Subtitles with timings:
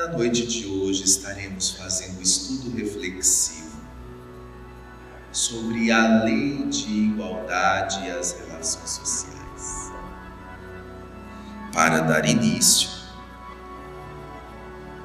[0.00, 3.78] Na noite de hoje estaremos fazendo estudo reflexivo
[5.30, 9.92] sobre a lei de igualdade e as relações sociais.
[11.74, 12.88] Para dar início,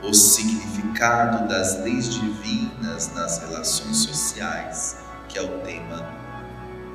[0.01, 4.95] o significado das leis divinas nas relações sociais,
[5.27, 6.09] que é o tema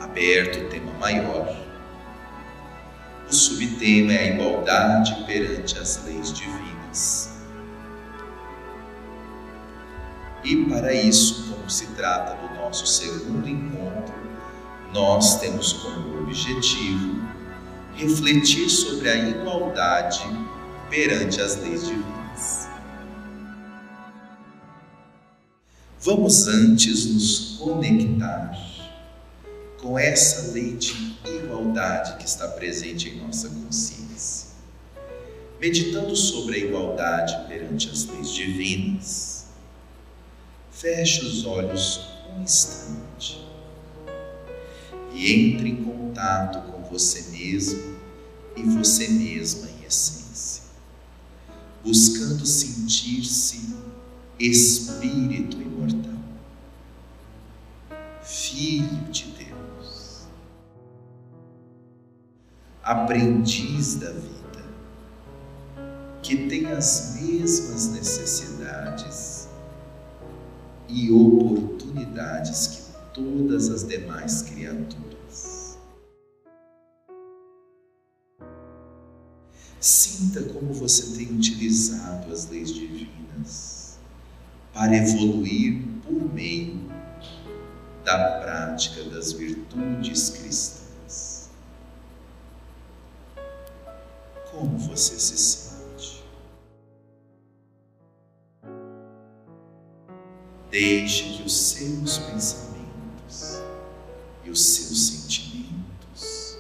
[0.01, 1.55] aberto, o tema maior.
[3.29, 7.30] O subtema é a igualdade perante as leis divinas.
[10.43, 14.15] E para isso, como se trata do nosso segundo encontro,
[14.93, 17.21] nós temos como objetivo
[17.95, 20.23] refletir sobre a igualdade
[20.89, 22.69] perante as leis divinas.
[26.01, 28.59] Vamos antes nos conectar
[29.83, 34.49] com essa lei de igualdade que está presente em nossa consciência.
[35.61, 39.30] Meditando sobre a igualdade perante as leis divinas,
[40.81, 42.01] Feche os olhos
[42.35, 43.47] um instante
[45.13, 47.99] e entre em contato com você mesmo
[48.57, 50.63] e você mesma em essência,
[51.85, 53.77] buscando sentir-se
[54.39, 56.19] espírito imortal,
[58.23, 60.23] filho de Deus,
[62.83, 64.65] aprendiz da vida,
[66.23, 69.30] que tem as mesmas necessidades
[70.93, 75.79] e oportunidades que todas as demais criaturas.
[79.81, 83.99] Sinta como você tem utilizado as leis divinas
[84.75, 86.79] para evoluir por meio
[88.05, 91.51] da prática das virtudes cristãs.
[94.51, 95.70] Como você se sente?
[100.71, 103.61] Deixe que os seus pensamentos
[104.45, 106.59] e os seus sentimentos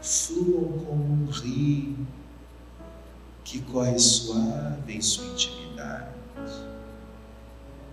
[0.00, 2.06] fluam como um rio
[3.42, 6.14] que corre suave em sua intimidade,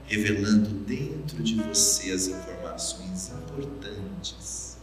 [0.06, 4.78] revelando dentro de você as informações importantes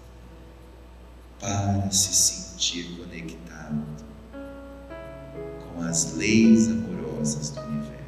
[1.39, 4.05] para se sentir conectado
[5.63, 8.04] com as leis amorosas do universo.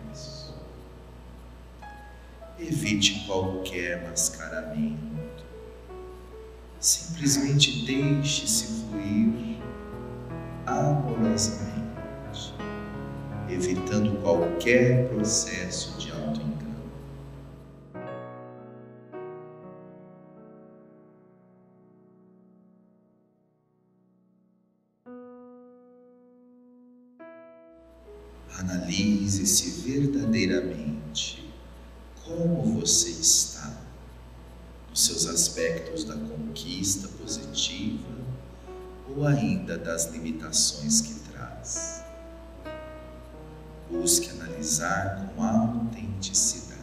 [2.68, 5.44] Evite qualquer mascaramento.
[6.80, 9.60] Simplesmente deixe-se fluir
[10.66, 12.52] amorosamente,
[13.48, 16.90] evitando qualquer processo de auto-engano.
[28.58, 31.45] Analise-se verdadeiramente
[32.26, 33.72] como você está
[34.90, 38.16] nos seus aspectos da conquista positiva
[39.08, 42.02] ou ainda das limitações que traz.
[43.88, 46.76] Busque analisar com autenticidade.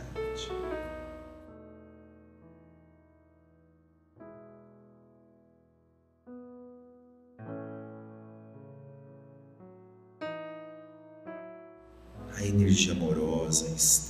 [12.35, 14.02] A energia amorosa está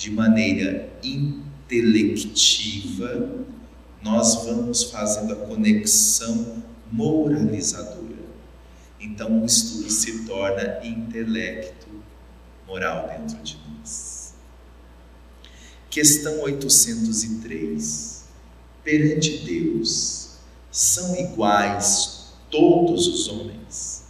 [0.00, 2.08] De maneira intelectiva,
[4.02, 8.10] nós vamos fazendo a conexão moralizadora
[9.00, 11.88] então o estudo se torna intelecto
[12.66, 14.34] moral dentro de nós.
[15.88, 18.20] Questão 803.
[18.84, 20.36] Perante Deus,
[20.70, 24.04] são iguais todos os homens?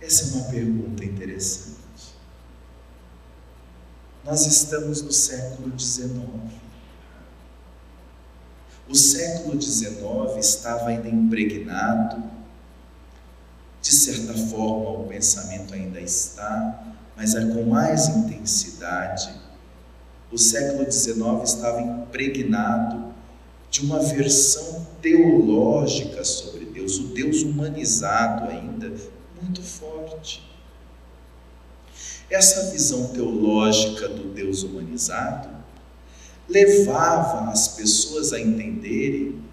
[0.00, 1.81] Essa é uma pergunta interessante.
[4.24, 6.62] Nós estamos no século XIX
[8.92, 12.22] o século XIX estava ainda impregnado,
[13.80, 19.32] de certa forma o pensamento ainda está, mas é com mais intensidade.
[20.30, 23.14] O século XIX estava impregnado
[23.70, 28.92] de uma versão teológica sobre Deus, o Deus humanizado ainda,
[29.40, 30.51] muito forte.
[32.32, 35.50] Essa visão teológica do Deus humanizado
[36.48, 39.44] levava as pessoas a entenderem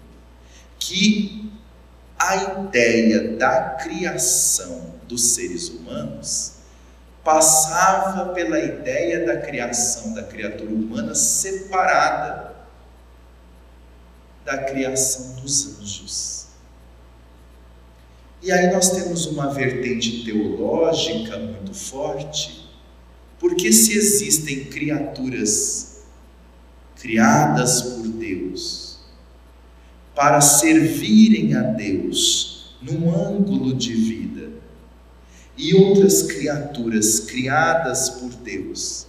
[0.78, 1.52] que
[2.18, 6.54] a ideia da criação dos seres humanos
[7.22, 12.56] passava pela ideia da criação da criatura humana separada
[14.42, 16.46] da criação dos anjos.
[18.42, 22.59] E aí nós temos uma vertente teológica muito forte,
[23.40, 26.02] porque se existem criaturas
[27.00, 29.00] criadas por Deus
[30.14, 34.50] para servirem a Deus num ângulo de vida,
[35.56, 39.06] e outras criaturas criadas por Deus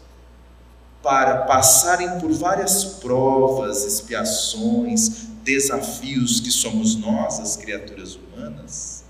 [1.01, 9.03] para passarem por várias provas, expiações, desafios que somos nós, as criaturas humanas,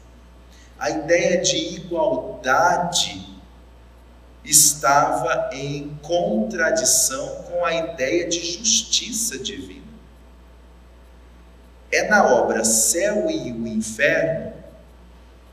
[0.79, 3.31] a ideia de igualdade
[4.44, 9.82] estava em contradição com a ideia de justiça divina.
[11.92, 14.54] É na obra Céu e o Inferno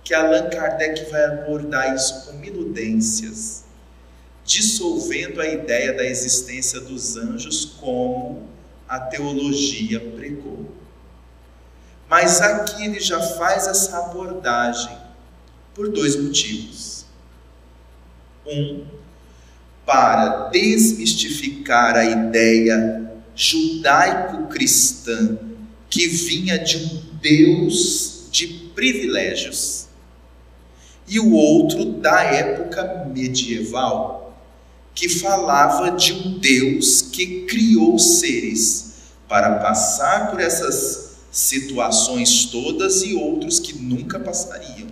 [0.08, 3.64] que Allan Kardec vai abordar isso com minudências,
[4.42, 8.48] dissolvendo a ideia da existência dos anjos como
[8.88, 10.64] a teologia pregou.
[12.08, 14.96] Mas aqui ele já faz essa abordagem
[15.74, 16.87] por dois motivos.
[18.50, 18.84] Um,
[19.84, 25.38] para desmistificar a ideia judaico-cristã
[25.90, 29.88] que vinha de um Deus de privilégios
[31.06, 34.38] e o outro da época medieval,
[34.94, 38.94] que falava de um Deus que criou seres
[39.26, 44.88] para passar por essas situações todas e outros que nunca passariam.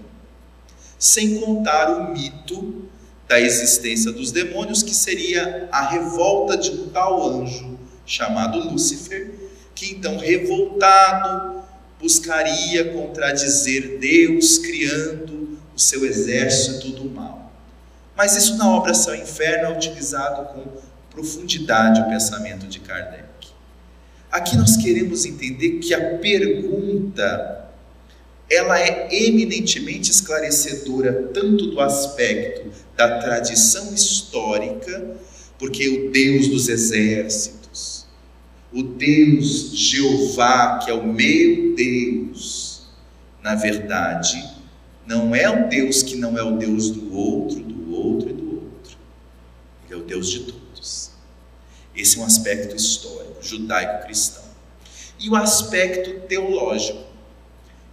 [0.98, 2.86] Sem contar o mito
[3.28, 9.32] da existência dos demônios, que seria a revolta de um tal anjo chamado Lúcifer,
[9.74, 11.62] que então revoltado
[12.00, 17.52] buscaria contradizer Deus, criando o seu exército do mal.
[18.16, 20.64] Mas isso na obra e Inferno é utilizado com
[21.10, 23.26] profundidade o pensamento de Kardec.
[24.30, 27.65] Aqui nós queremos entender que a pergunta
[28.48, 35.16] ela é eminentemente esclarecedora tanto do aspecto da tradição histórica,
[35.58, 38.06] porque o Deus dos exércitos,
[38.72, 42.86] o Deus Jeová, que é o meu Deus,
[43.42, 44.42] na verdade,
[45.06, 48.54] não é um Deus que não é o Deus do outro, do outro e do
[48.54, 48.98] outro.
[49.84, 51.10] Ele é o Deus de todos.
[51.94, 54.42] Esse é um aspecto histórico, judaico-cristão.
[55.18, 57.04] E o aspecto teológico,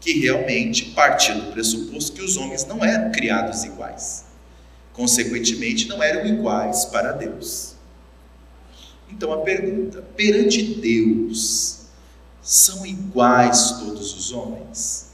[0.04, 4.26] que realmente partiu do pressuposto que os homens não eram criados iguais.
[4.92, 7.76] Consequentemente, não eram iguais para Deus.
[9.10, 11.84] Então a pergunta: perante Deus,
[12.42, 15.14] são iguais todos os homens?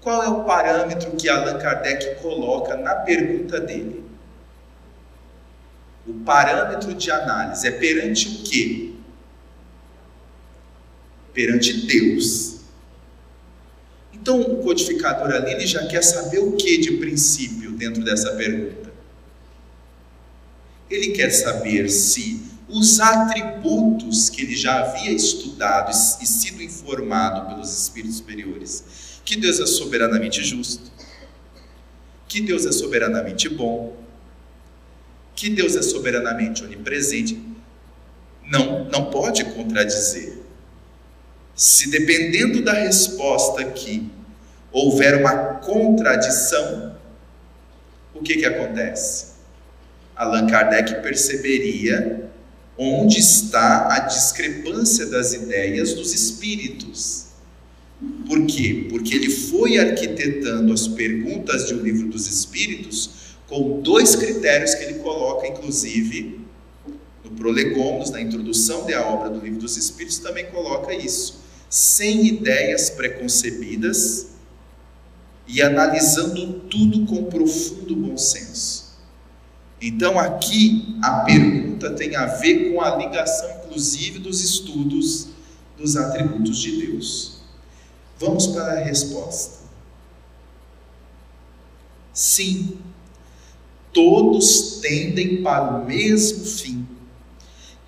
[0.00, 4.04] Qual é o parâmetro que Allan Kardec coloca na pergunta dele?
[6.06, 8.92] O parâmetro de análise é perante o quê?
[11.34, 12.59] Perante Deus.
[14.20, 18.92] Então, o codificador ali ele já quer saber o que de princípio dentro dessa pergunta?
[20.90, 27.72] Ele quer saber se os atributos que ele já havia estudado e sido informado pelos
[27.72, 28.84] espíritos superiores
[29.24, 30.90] que Deus é soberanamente justo,
[32.28, 33.96] que Deus é soberanamente bom,
[35.34, 37.40] que Deus é soberanamente onipresente,
[38.44, 40.39] não, não pode contradizer.
[41.60, 44.10] Se dependendo da resposta aqui
[44.72, 46.96] houver uma contradição,
[48.14, 49.32] o que, que acontece?
[50.16, 52.30] Allan Kardec perceberia
[52.78, 57.26] onde está a discrepância das ideias dos espíritos.
[58.26, 58.86] Por quê?
[58.88, 64.84] Porque ele foi arquitetando as perguntas de um livro dos Espíritos com dois critérios que
[64.84, 66.40] ele coloca, inclusive,
[67.22, 71.49] no Prolegomos, na introdução da obra do livro dos Espíritos, também coloca isso.
[71.70, 74.26] Sem ideias preconcebidas
[75.46, 78.98] e analisando tudo com profundo bom senso.
[79.80, 85.28] Então, aqui a pergunta tem a ver com a ligação, inclusive, dos estudos
[85.78, 87.40] dos atributos de Deus.
[88.18, 89.60] Vamos para a resposta.
[92.12, 92.76] Sim,
[93.92, 96.86] todos tendem para o mesmo fim,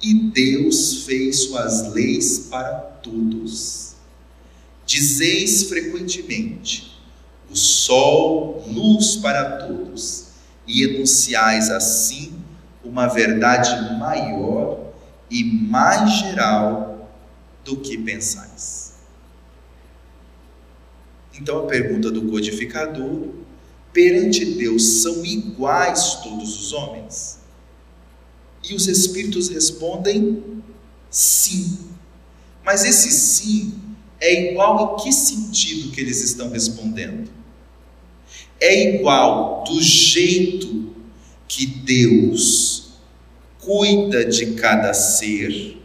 [0.02, 3.94] e Deus fez suas leis para todos.
[4.86, 7.00] Dizeis frequentemente:
[7.50, 10.28] o sol, luz para todos,
[10.66, 12.32] e enunciais assim
[12.84, 14.92] uma verdade maior
[15.30, 17.10] e mais geral
[17.64, 18.94] do que pensais.
[21.34, 23.28] Então a pergunta do codificador:
[23.92, 27.38] perante Deus são iguais todos os homens?
[28.64, 30.62] E os espíritos respondem
[31.10, 31.91] sim.
[32.64, 33.74] Mas esse sim
[34.20, 37.28] é igual em que sentido que eles estão respondendo?
[38.60, 40.94] É igual do jeito
[41.48, 42.92] que Deus
[43.60, 45.78] cuida de cada ser.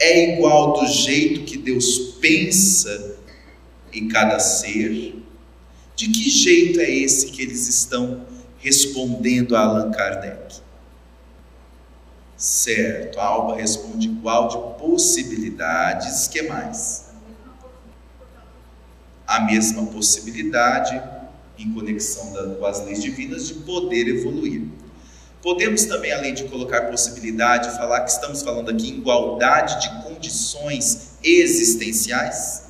[0.00, 3.16] É igual do jeito que Deus pensa
[3.92, 5.14] em cada ser.
[5.94, 8.26] De que jeito é esse que eles estão
[8.58, 10.60] respondendo a Allan Kardec?
[12.38, 17.06] Certo, a Alba responde igual de possibilidades, que mais?
[19.26, 21.02] A mesma possibilidade,
[21.58, 24.68] em conexão da, com as leis divinas, de poder evoluir.
[25.42, 31.14] Podemos também, além de colocar possibilidade, falar que estamos falando aqui em igualdade de condições
[31.24, 32.68] existenciais?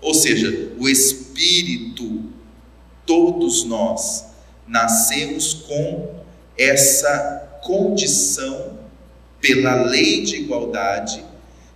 [0.00, 2.24] Ou seja, o espírito,
[3.06, 4.24] todos nós,
[4.66, 6.16] nascemos com
[6.58, 8.78] essa condição,
[9.40, 11.22] pela lei de igualdade,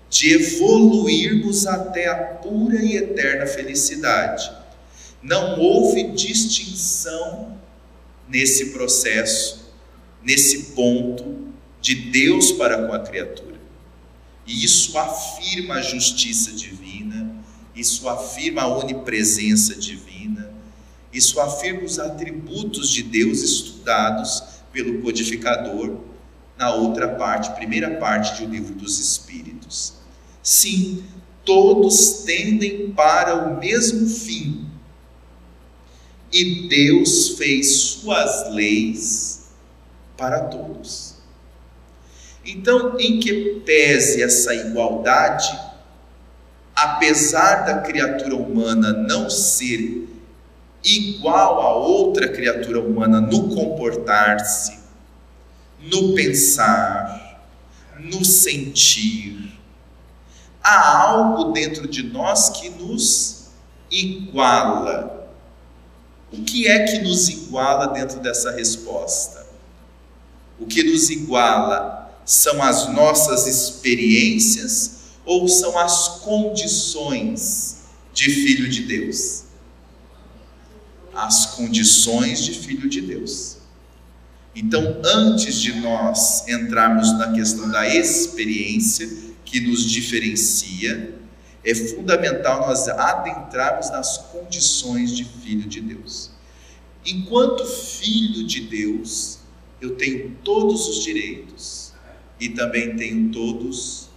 [0.09, 4.51] de evoluirmos até a pura e eterna felicidade.
[5.23, 7.59] Não houve distinção
[8.29, 9.73] nesse processo,
[10.23, 11.49] nesse ponto
[11.81, 13.59] de Deus para com a criatura.
[14.47, 17.35] E isso afirma a justiça divina,
[17.75, 20.51] isso afirma a onipresença divina,
[21.13, 25.97] isso afirma os atributos de Deus estudados pelo codificador
[26.57, 29.95] na outra parte, primeira parte do livro dos Espíritos.
[30.43, 31.05] Sim,
[31.45, 34.69] todos tendem para o mesmo fim.
[36.33, 39.51] E Deus fez suas leis
[40.17, 41.15] para todos.
[42.45, 45.59] Então, em que pese essa igualdade,
[46.75, 50.10] apesar da criatura humana não ser
[50.85, 54.79] igual a outra criatura humana no comportar-se,
[55.81, 57.45] no pensar,
[57.99, 59.59] no sentir.
[60.63, 63.49] Há algo dentro de nós que nos
[63.91, 65.29] iguala.
[66.33, 69.47] O que é que nos iguala dentro dessa resposta?
[70.59, 77.79] O que nos iguala são as nossas experiências ou são as condições
[78.13, 79.50] de filho de Deus?
[81.15, 83.59] As condições de filho de Deus.
[84.55, 89.09] Então, antes de nós entrarmos na questão da experiência
[89.45, 91.15] que nos diferencia,
[91.65, 96.31] é fundamental nós adentrarmos nas condições de filho de Deus.
[97.05, 99.39] Enquanto filho de Deus,
[99.81, 101.93] eu tenho todos os direitos
[102.39, 104.09] e também tenho todos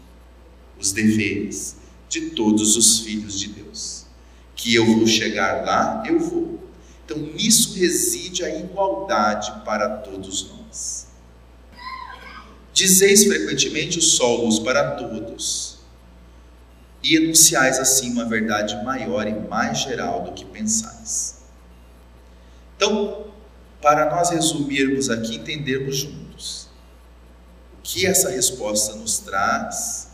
[0.79, 1.77] os deveres
[2.09, 4.05] de todos os filhos de Deus.
[4.55, 6.62] Que eu vou chegar lá, eu vou.
[7.05, 11.07] Então, nisso reside a igualdade para todos nós.
[12.71, 15.79] Dizeis frequentemente o sol luz para todos,
[17.03, 21.43] e enunciais assim uma verdade maior e mais geral do que pensais.
[22.77, 23.27] Então,
[23.81, 26.69] para nós resumirmos aqui, entendermos juntos,
[27.77, 30.13] o que essa resposta nos traz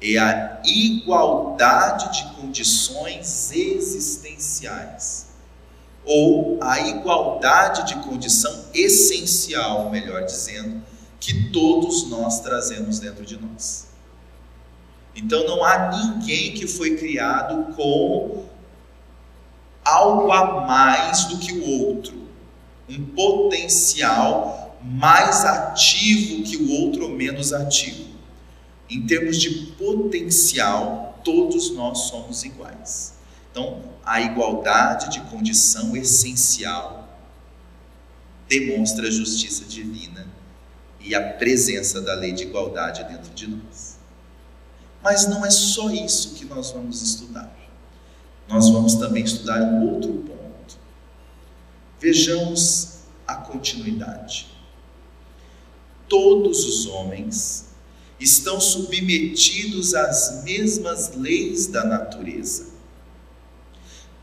[0.00, 5.31] é a igualdade de condições existenciais
[6.04, 10.82] ou a igualdade de condição essencial, melhor dizendo,
[11.20, 13.86] que todos nós trazemos dentro de nós.
[15.14, 18.44] Então não há ninguém que foi criado com
[19.84, 22.22] algo a mais do que o outro,
[22.88, 28.10] um potencial mais ativo que o outro ou menos ativo.
[28.90, 33.14] Em termos de potencial, todos nós somos iguais.
[33.52, 37.06] Então, a igualdade de condição essencial
[38.48, 40.26] demonstra a justiça divina
[40.98, 43.98] e a presença da lei de igualdade dentro de nós.
[45.02, 47.54] Mas não é só isso que nós vamos estudar.
[48.48, 50.78] Nós vamos também estudar um outro ponto.
[52.00, 54.46] Vejamos a continuidade.
[56.08, 57.66] Todos os homens
[58.18, 62.71] estão submetidos às mesmas leis da natureza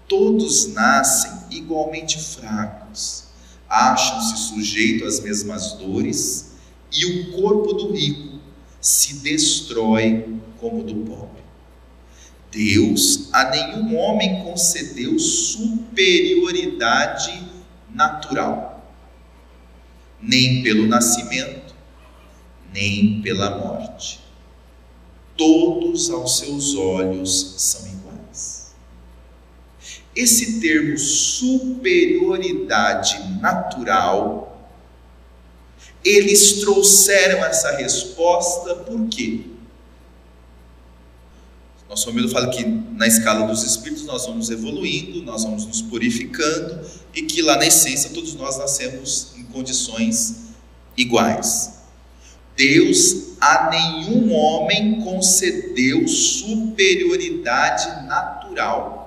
[0.09, 3.25] Todos nascem igualmente fracos,
[3.69, 6.53] acham-se sujeitos às mesmas dores,
[6.91, 8.39] e o corpo do rico
[8.81, 11.43] se destrói como o do pobre.
[12.51, 17.47] Deus a nenhum homem concedeu superioridade
[17.93, 18.91] natural,
[20.19, 21.75] nem pelo nascimento,
[22.73, 24.19] nem pela morte.
[25.37, 27.88] Todos aos seus olhos são.
[30.19, 34.69] Esse termo superioridade natural,
[36.03, 39.45] eles trouxeram essa resposta por quê?
[41.89, 46.81] Nosso amigo fala que na escala dos espíritos nós vamos evoluindo, nós vamos nos purificando
[47.15, 50.49] e que lá na essência todos nós nascemos em condições
[50.95, 51.79] iguais.
[52.55, 58.98] Deus a nenhum homem concedeu superioridade natural.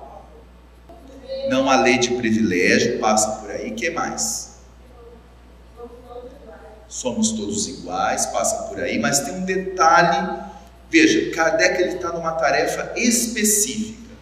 [1.49, 4.53] Não há lei de privilégio, passa por aí, que mais?
[6.89, 10.53] Somos todos iguais, passa por aí, mas tem um detalhe
[10.93, 14.13] Veja, Kardec está numa tarefa específica.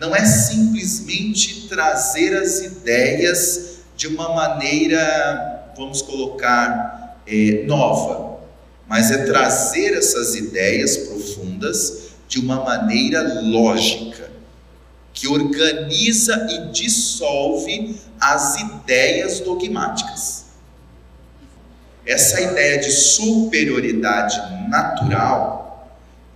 [0.00, 8.40] Não é simplesmente trazer as ideias de uma maneira, vamos colocar, é, nova,
[8.88, 14.15] mas é trazer essas ideias profundas de uma maneira lógica,
[15.16, 20.44] que organiza e dissolve as ideias dogmáticas.
[22.04, 25.90] Essa ideia de superioridade natural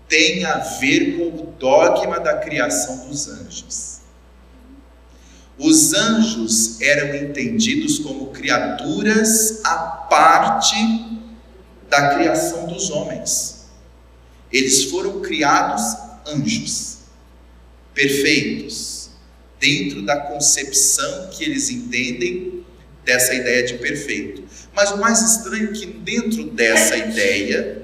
[0.08, 4.00] tem a ver com o dogma da criação dos anjos.
[5.58, 9.76] Os anjos eram entendidos como criaturas à
[10.10, 10.74] parte
[11.90, 13.66] da criação dos homens.
[14.50, 15.82] Eles foram criados
[16.26, 16.89] anjos,
[17.94, 19.10] perfeitos,
[19.58, 22.64] dentro da concepção que eles entendem
[23.04, 24.42] dessa ideia de perfeito.
[24.74, 27.82] Mas o mais estranho é que dentro dessa ideia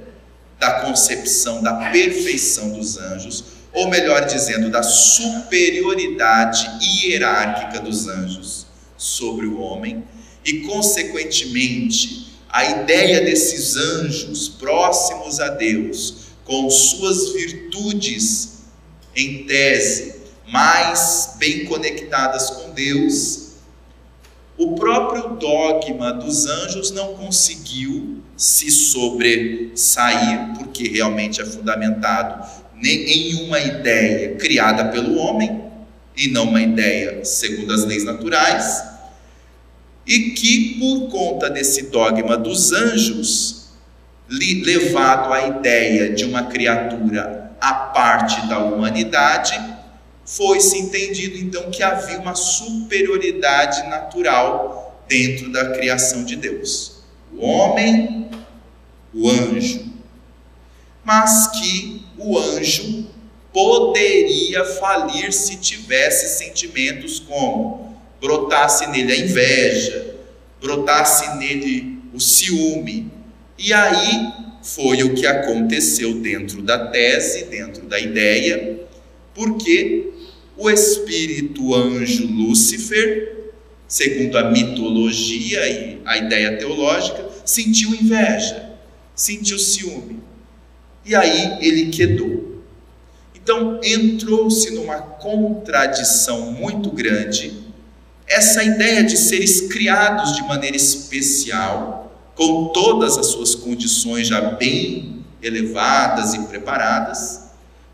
[0.58, 9.46] da concepção da perfeição dos anjos, ou melhor dizendo, da superioridade hierárquica dos anjos sobre
[9.46, 10.02] o homem,
[10.44, 18.55] e consequentemente, a ideia desses anjos próximos a Deus, com suas virtudes
[19.16, 20.14] em tese
[20.46, 23.46] mais bem conectadas com Deus,
[24.56, 32.46] o próprio dogma dos anjos não conseguiu se sobressair, porque realmente é fundamentado
[32.82, 35.64] em uma ideia criada pelo homem
[36.16, 38.82] e não uma ideia segundo as leis naturais,
[40.06, 43.66] e que por conta desse dogma dos anjos,
[44.28, 49.58] levado à ideia de uma criatura à parte da humanidade,
[50.24, 57.04] foi-se entendido então que havia uma superioridade natural dentro da criação de Deus.
[57.32, 58.28] O homem,
[59.14, 59.86] o anjo.
[61.04, 63.06] Mas que o anjo
[63.52, 70.16] poderia falir se tivesse sentimentos como brotasse nele a inveja,
[70.60, 73.10] brotasse nele o ciúme.
[73.56, 78.80] E aí foi o que aconteceu dentro da tese, dentro da ideia,
[79.32, 80.12] porque
[80.56, 83.52] o espírito anjo Lúcifer,
[83.86, 88.72] segundo a mitologia e a ideia teológica, sentiu inveja,
[89.14, 90.20] sentiu ciúme.
[91.04, 92.60] E aí ele quedou.
[93.36, 97.54] Então entrou-se numa contradição muito grande
[98.26, 102.05] essa ideia de seres criados de maneira especial,
[102.36, 107.46] com todas as suas condições já bem elevadas e preparadas,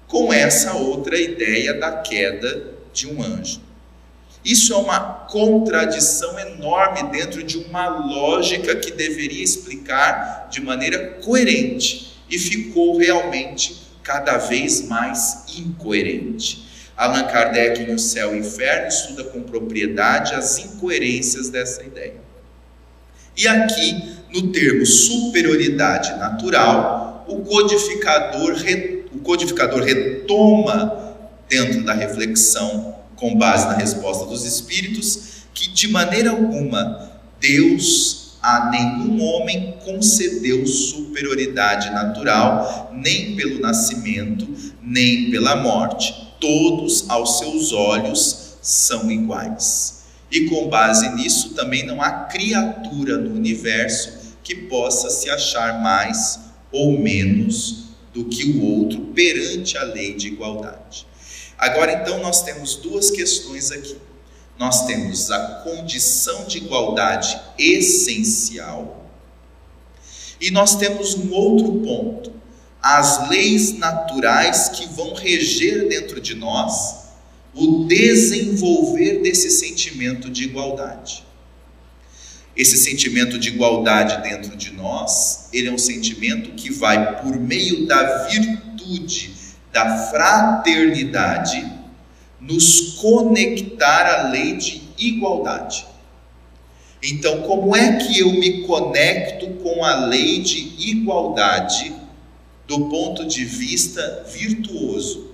[0.08, 3.60] com essa outra ideia da queda de um anjo.
[4.44, 12.20] Isso é uma contradição enorme dentro de uma lógica que deveria explicar de maneira coerente
[12.28, 16.66] e ficou realmente cada vez mais incoerente.
[16.96, 22.31] Allan Kardec, no Céu e Inferno, estuda com propriedade as incoerências dessa ideia.
[23.36, 28.56] E aqui, no termo superioridade natural, o codificador
[29.14, 31.14] o codificador retoma
[31.48, 38.70] dentro da reflexão, com base na resposta dos espíritos, que de maneira alguma Deus a
[38.70, 44.48] nenhum homem concedeu superioridade natural, nem pelo nascimento,
[44.82, 46.12] nem pela morte.
[46.40, 50.01] Todos aos seus olhos são iguais.
[50.32, 56.40] E com base nisso, também não há criatura no universo que possa se achar mais
[56.72, 61.06] ou menos do que o outro perante a lei de igualdade.
[61.58, 63.98] Agora, então, nós temos duas questões aqui.
[64.58, 69.10] Nós temos a condição de igualdade essencial,
[70.40, 72.32] e nós temos um outro ponto,
[72.82, 77.01] as leis naturais que vão reger dentro de nós
[77.54, 81.24] o desenvolver desse sentimento de igualdade.
[82.56, 87.86] Esse sentimento de igualdade dentro de nós, ele é um sentimento que vai por meio
[87.86, 89.32] da virtude
[89.72, 91.66] da fraternidade
[92.38, 95.86] nos conectar à lei de igualdade.
[97.02, 101.92] Então, como é que eu me conecto com a lei de igualdade
[102.66, 105.31] do ponto de vista virtuoso?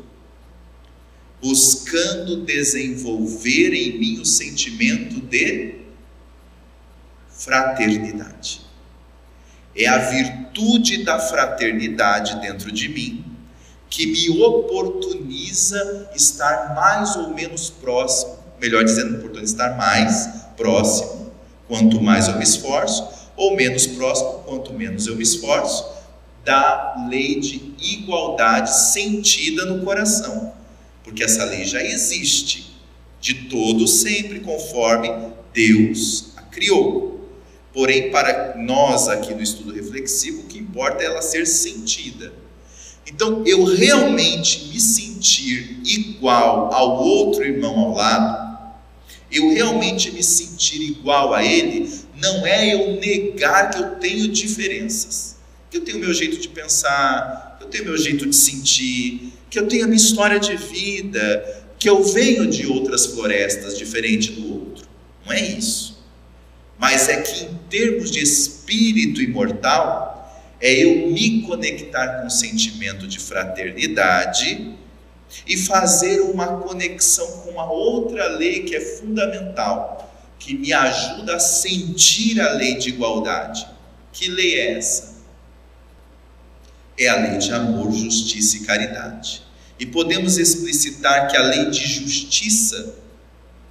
[1.40, 5.76] Buscando desenvolver em mim o sentimento de
[7.28, 8.60] fraternidade.
[9.76, 13.24] É a virtude da fraternidade dentro de mim
[13.88, 21.32] que me oportuniza estar mais ou menos próximo, melhor dizendo, oportuniza estar mais próximo,
[21.66, 25.84] quanto mais eu me esforço, ou menos próximo, quanto menos eu me esforço,
[26.44, 30.52] da lei de igualdade sentida no coração,
[31.08, 32.76] porque essa lei já existe,
[33.18, 35.10] de todo sempre, conforme
[35.54, 37.26] Deus a criou.
[37.72, 42.30] Porém, para nós aqui no estudo reflexivo, o que importa é ela ser sentida.
[43.06, 48.76] Então, eu realmente me sentir igual ao outro irmão ao lado,
[49.32, 51.90] eu realmente me sentir igual a ele,
[52.20, 55.36] não é eu negar que eu tenho diferenças,
[55.70, 59.58] que eu tenho meu jeito de pensar, que eu tenho meu jeito de sentir, que
[59.58, 64.54] eu tenho a minha história de vida, que eu venho de outras florestas diferente do
[64.54, 64.86] outro.
[65.24, 66.04] Não é isso.
[66.78, 70.14] Mas é que em termos de espírito imortal,
[70.60, 74.74] é eu me conectar com o sentimento de fraternidade
[75.46, 81.40] e fazer uma conexão com a outra lei que é fundamental, que me ajuda a
[81.40, 83.66] sentir a lei de igualdade.
[84.12, 85.17] Que lei é essa?
[86.98, 89.42] É a lei de amor, justiça e caridade.
[89.78, 92.96] E podemos explicitar que a lei de justiça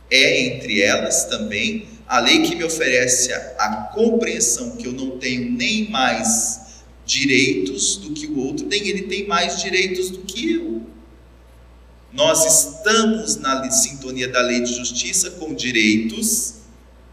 [0.10, 5.52] é, entre elas também, a lei que me oferece a compreensão que eu não tenho
[5.52, 10.82] nem mais direitos do que o outro, nem ele tem mais direitos do que eu.
[12.14, 16.56] Nós estamos na sintonia da lei de justiça com direitos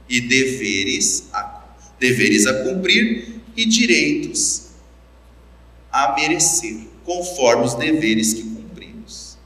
[0.09, 1.65] e deveres a,
[1.99, 4.64] deveres a cumprir e direitos
[5.95, 9.39] a merecer, conforme os deveres que cumprimos.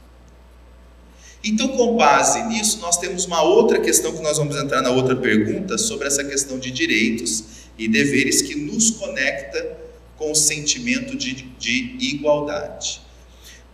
[1.43, 5.15] Então, com base nisso, nós temos uma outra questão que nós vamos entrar na outra
[5.15, 7.43] pergunta sobre essa questão de direitos
[7.77, 9.77] e deveres que nos conecta
[10.17, 12.99] com o sentimento de, de igualdade.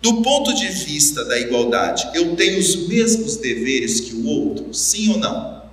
[0.02, 4.74] Do ponto de vista da igualdade, eu tenho os mesmos deveres que o outro?
[4.74, 5.64] Sim ou não?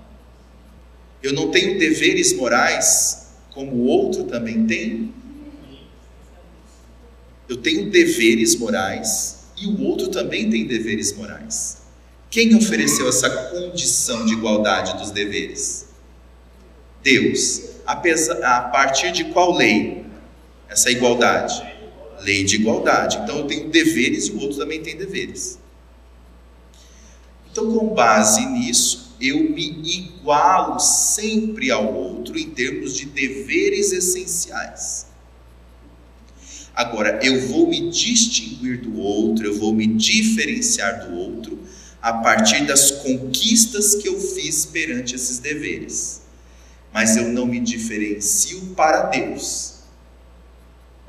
[1.20, 5.12] Eu não tenho deveres morais como o outro também tem?
[7.48, 11.82] Eu tenho deveres morais e o outro também tem deveres morais.
[12.30, 15.88] Quem ofereceu essa condição de igualdade dos deveres?
[17.02, 17.72] Deus.
[17.84, 20.02] a partir de qual lei?
[20.72, 21.62] essa igualdade?
[22.20, 23.18] Lei de igualdade.
[23.18, 25.58] Então eu tenho deveres e o outro também tem deveres.
[27.50, 35.06] Então, com base nisso, eu me igualo sempre ao outro em termos de deveres essenciais.
[36.74, 41.58] Agora, eu vou me distinguir do outro, eu vou me diferenciar do outro
[42.00, 46.22] a partir das conquistas que eu fiz perante esses deveres.
[46.92, 49.72] Mas eu não me diferencio para Deus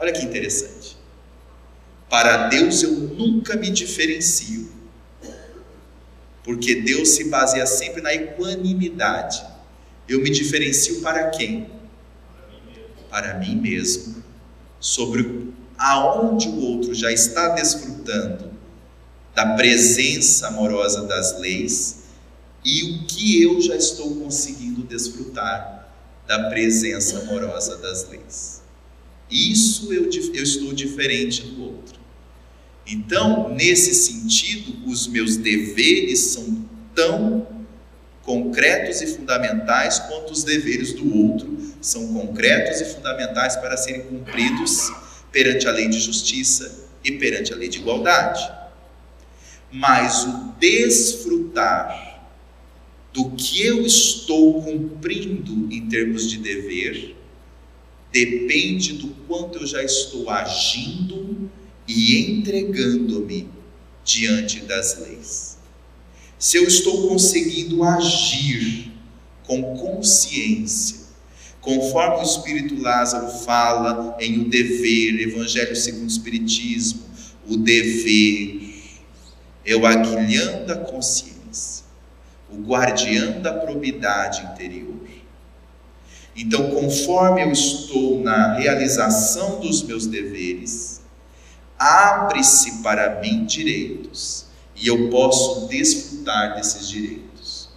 [0.03, 0.97] Olha que interessante.
[2.09, 4.71] Para Deus eu nunca me diferencio,
[6.43, 9.43] porque Deus se baseia sempre na equanimidade.
[10.07, 11.69] Eu me diferencio para quem?
[13.09, 14.22] Para mim mesmo,
[14.83, 18.51] sobre aonde o outro já está desfrutando
[19.33, 22.03] da presença amorosa das leis
[22.65, 25.89] e o que eu já estou conseguindo desfrutar
[26.27, 28.61] da presença amorosa das leis.
[29.31, 31.99] Isso eu, eu estou diferente do outro.
[32.85, 37.47] Então, nesse sentido, os meus deveres são tão
[38.23, 44.91] concretos e fundamentais quanto os deveres do outro são concretos e fundamentais para serem cumpridos
[45.31, 48.49] perante a lei de justiça e perante a lei de igualdade.
[49.71, 52.21] Mas o desfrutar
[53.11, 57.15] do que eu estou cumprindo em termos de dever
[58.11, 61.49] depende do quanto eu já estou agindo
[61.87, 63.49] e entregando-me
[64.03, 65.52] diante das leis.
[66.43, 68.91] Se eu estou conseguindo agir
[69.47, 70.97] com consciência,
[71.61, 76.99] conforme o Espírito Lázaro fala em o dever, Evangelho segundo o Espiritismo,
[77.47, 78.75] o dever
[79.65, 81.85] é o aguilhão da consciência,
[82.51, 84.99] o guardião da probidade interior.
[86.35, 90.99] Então, conforme eu estou na realização dos meus deveres,
[91.79, 97.69] abre-se para mim direitos, e eu posso desfrutar desses direitos.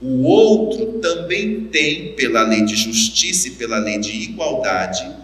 [0.00, 5.16] O outro também tem, pela lei de justiça e pela lei de igualdade,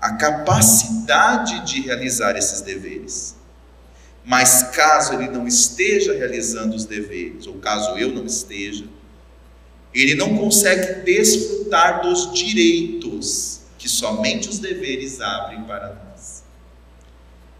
[0.00, 3.36] a capacidade de realizar esses deveres.
[4.24, 8.84] Mas caso ele não esteja realizando os deveres, ou caso eu não esteja,
[9.92, 16.44] ele não consegue desfrutar dos direitos que somente os deveres abrem para nós.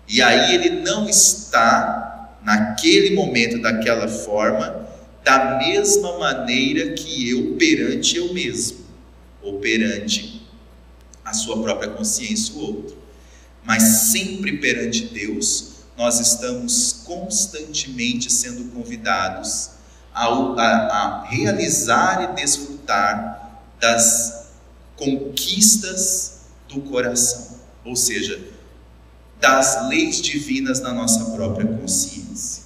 [0.06, 4.88] E aí ele não está, naquele momento, daquela forma,
[5.22, 8.78] da mesma maneira que eu perante eu mesmo,
[9.42, 10.46] ou perante
[11.24, 12.96] a sua própria consciência, o outro.
[13.64, 19.70] Mas sempre perante Deus, nós estamos constantemente sendo convidados
[20.14, 24.50] a, a, a realizar e desfrutar das
[24.96, 28.38] conquistas do coração, ou seja,
[29.40, 32.64] das leis divinas na nossa própria consciência.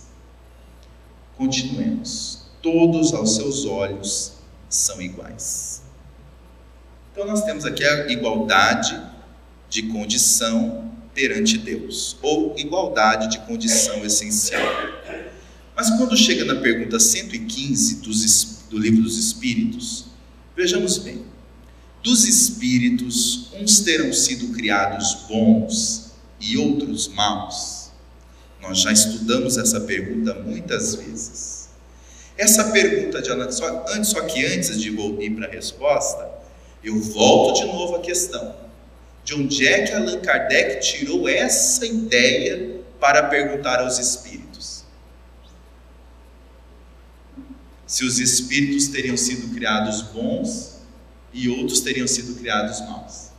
[1.37, 2.44] Continuemos.
[2.60, 4.32] Todos aos seus olhos
[4.68, 5.82] são iguais.
[7.12, 9.00] Então, nós temos aqui a igualdade
[9.68, 14.62] de condição perante Deus, ou igualdade de condição essencial.
[15.76, 20.06] Mas quando chega na pergunta 115 dos, do livro dos Espíritos,
[20.56, 21.24] vejamos bem:
[22.02, 26.03] dos Espíritos, uns terão sido criados bons
[26.44, 27.90] e outros maus.
[28.61, 31.68] Nós já estudamos essa pergunta muitas vezes.
[32.37, 33.59] Essa pergunta de antes,
[34.09, 36.30] só que antes de ir para a resposta,
[36.83, 38.54] eu volto de novo à questão.
[39.24, 44.85] De onde é que Allan Kardec tirou essa ideia para perguntar aos espíritos?
[47.87, 50.80] Se os espíritos teriam sido criados bons
[51.33, 53.35] e outros teriam sido criados maus.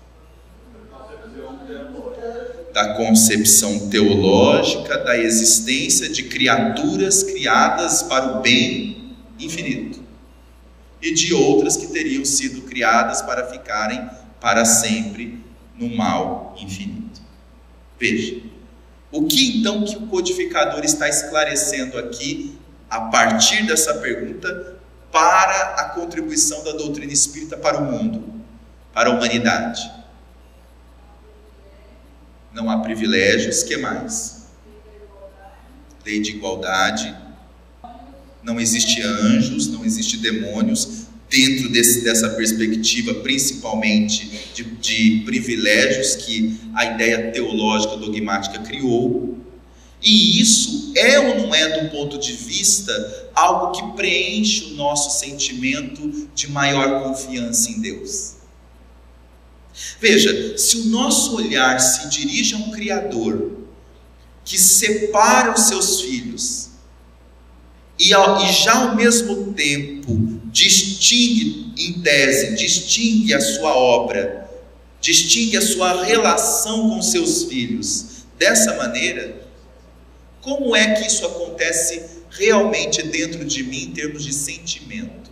[2.76, 10.04] Da concepção teológica da existência de criaturas criadas para o bem infinito
[11.02, 14.10] e de outras que teriam sido criadas para ficarem
[14.42, 15.42] para sempre
[15.74, 17.22] no mal infinito.
[17.98, 18.42] Veja,
[19.10, 22.58] o que então que o codificador está esclarecendo aqui
[22.90, 24.76] a partir dessa pergunta
[25.14, 28.22] para a contribuição da doutrina espírita para o mundo,
[28.94, 29.90] para a humanidade?
[32.56, 34.46] Não há privilégios, que mais?
[36.06, 37.14] Lei de igualdade.
[38.42, 46.58] Não existe anjos, não existe demônios, dentro desse, dessa perspectiva, principalmente de, de privilégios que
[46.74, 49.38] a ideia teológica dogmática criou.
[50.02, 52.94] E isso é ou não é, do ponto de vista,
[53.34, 58.35] algo que preenche o nosso sentimento de maior confiança em Deus?
[60.00, 63.60] Veja, se o nosso olhar se dirige a um Criador
[64.44, 66.70] que separa os seus filhos
[68.00, 74.50] e, e já ao mesmo tempo distingue, em tese, distingue a sua obra,
[75.02, 78.26] distingue a sua relação com seus filhos.
[78.38, 79.46] Dessa maneira,
[80.42, 85.25] como é que isso acontece realmente dentro de mim em termos de sentimento?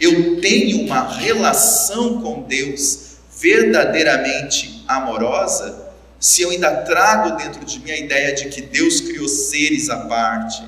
[0.00, 7.90] Eu tenho uma relação com Deus verdadeiramente amorosa se eu ainda trago dentro de mim
[7.90, 10.62] a ideia de que Deus criou seres à parte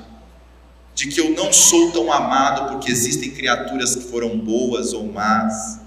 [0.93, 5.79] de que eu não sou tão amado porque existem criaturas que foram boas ou más.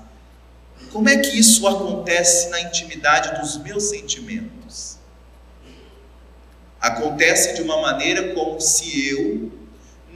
[0.93, 4.99] Como é que isso acontece na intimidade dos meus sentimentos?
[6.81, 9.53] Acontece de uma maneira como se eu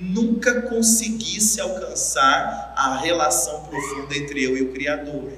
[0.00, 5.32] nunca conseguisse alcançar a relação profunda entre eu e o Criador.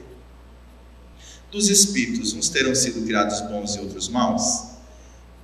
[1.51, 4.71] Dos espíritos, uns terão sido criados bons e outros maus?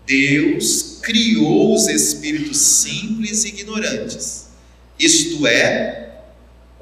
[0.06, 4.46] Deus criou os espíritos simples e ignorantes,
[4.98, 6.20] isto é,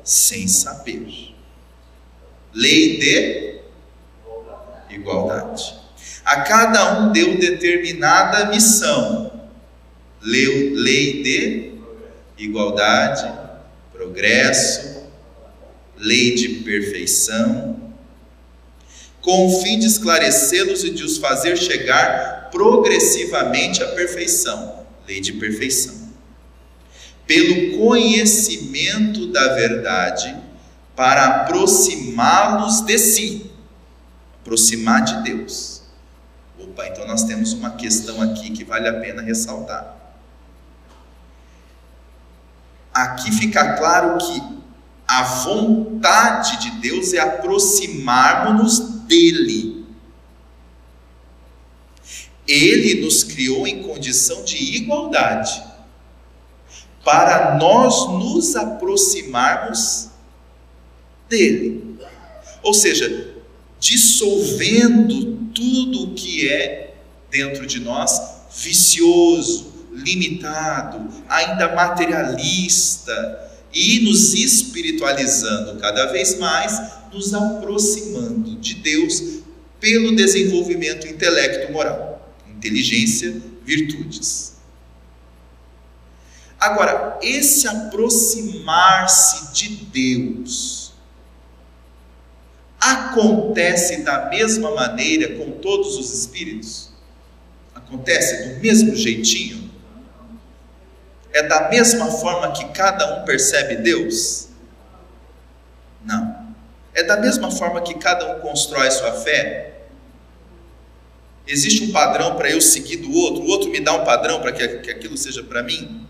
[0.03, 1.35] sem saber.
[2.53, 3.61] Lei de
[4.91, 5.75] igualdade.
[6.25, 9.49] A cada um deu determinada missão.
[10.23, 11.74] Lei de
[12.39, 13.33] igualdade,
[13.93, 15.05] progresso,
[15.97, 17.93] lei de perfeição,
[19.21, 25.33] com o fim de esclarecê-los e de os fazer chegar progressivamente à perfeição, lei de
[25.35, 25.95] perfeição.
[27.27, 30.37] Pelo conhecimento da verdade,
[30.95, 33.51] para aproximá-los de si,
[34.41, 35.83] aproximar de Deus.
[36.59, 40.04] Opa, então nós temos uma questão aqui que vale a pena ressaltar.
[42.95, 44.43] Aqui fica claro que
[45.07, 49.75] a vontade de Deus é aproximarmos-nos dele
[52.47, 55.63] Ele nos criou em condição de igualdade,
[57.03, 60.11] para nós nos aproximarmos
[61.29, 61.99] dele.
[62.63, 63.35] Ou seja,
[63.79, 66.95] dissolvendo tudo o que é
[67.31, 68.21] dentro de nós
[68.57, 76.81] vicioso, limitado, ainda materialista, e nos espiritualizando cada vez mais,
[77.13, 79.41] nos aproximando de Deus
[79.81, 84.55] pelo desenvolvimento intelecto moral, inteligência, virtudes.
[86.59, 90.95] Agora, esse aproximar-se de Deus
[92.81, 96.91] acontece da mesma maneira com todos os espíritos?
[97.75, 99.64] Acontece do mesmo jeitinho?
[101.35, 104.51] É da mesma forma que cada um percebe Deus?
[106.05, 106.55] Não.
[106.95, 109.81] É da mesma forma que cada um constrói sua fé?
[111.45, 113.43] Existe um padrão para eu seguir do outro?
[113.43, 116.07] O outro me dá um padrão para que, que aquilo seja para mim?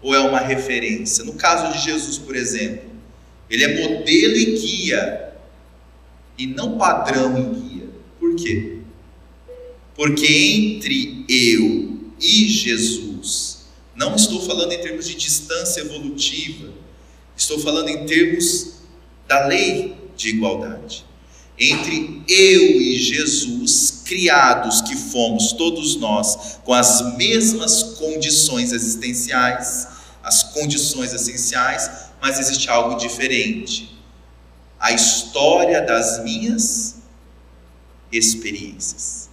[0.00, 1.22] Ou é uma referência?
[1.22, 2.90] No caso de Jesus, por exemplo,
[3.50, 5.34] ele é modelo e guia,
[6.38, 7.88] e não padrão e guia.
[8.18, 8.78] Por quê?
[9.94, 13.03] Porque entre eu e Jesus,
[13.94, 16.72] não estou falando em termos de distância evolutiva,
[17.36, 18.74] estou falando em termos
[19.26, 21.04] da lei de igualdade.
[21.58, 29.86] Entre eu e Jesus, criados que fomos todos nós, com as mesmas condições existenciais,
[30.22, 31.88] as condições essenciais,
[32.20, 33.96] mas existe algo diferente.
[34.80, 36.96] A história das minhas
[38.10, 39.30] experiências.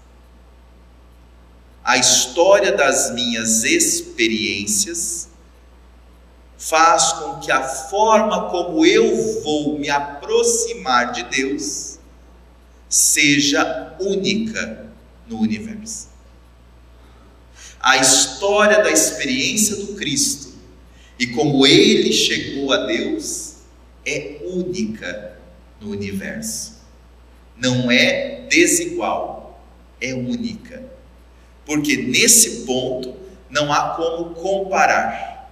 [1.84, 5.30] A história das minhas experiências
[6.58, 11.98] faz com que a forma como eu vou me aproximar de Deus
[12.88, 14.88] seja única
[15.28, 16.10] no universo.
[17.80, 20.54] A história da experiência do Cristo
[21.18, 23.56] e como ele chegou a Deus
[24.06, 25.40] é única
[25.80, 26.80] no universo.
[27.58, 29.64] Não é desigual,
[30.00, 30.84] é única.
[31.72, 33.16] Porque nesse ponto
[33.50, 35.50] não há como comparar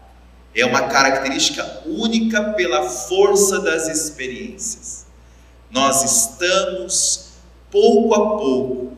[0.54, 5.06] é uma característica única pela força das experiências.
[5.72, 7.30] Nós estamos,
[7.72, 8.98] pouco a pouco,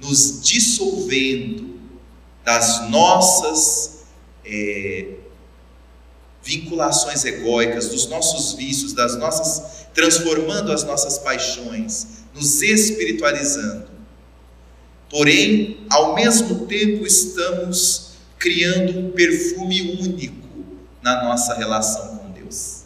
[0.00, 1.80] nos dissolvendo
[2.44, 4.04] das nossas
[4.44, 5.14] é,
[6.40, 13.89] vinculações egóicas, dos nossos vícios, das nossas, transformando as nossas paixões, nos espiritualizando.
[15.10, 20.48] Porém, ao mesmo tempo, estamos criando um perfume único
[21.02, 22.84] na nossa relação com Deus.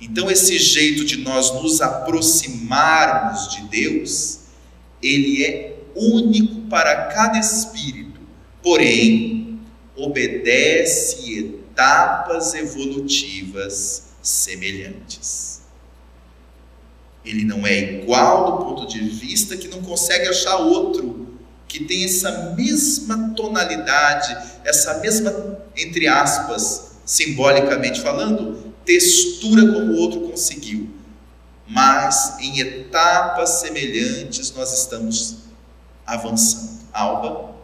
[0.00, 4.40] Então, esse jeito de nós nos aproximarmos de Deus,
[5.02, 8.20] ele é único para cada espírito,
[8.62, 9.60] porém,
[9.96, 15.53] obedece etapas evolutivas semelhantes.
[17.24, 21.24] Ele não é igual do ponto de vista que não consegue achar outro
[21.66, 30.20] que tem essa mesma tonalidade, essa mesma, entre aspas, simbolicamente falando, textura como o outro
[30.20, 30.88] conseguiu.
[31.66, 35.38] Mas em etapas semelhantes nós estamos
[36.06, 36.74] avançando.
[36.92, 37.54] Alba?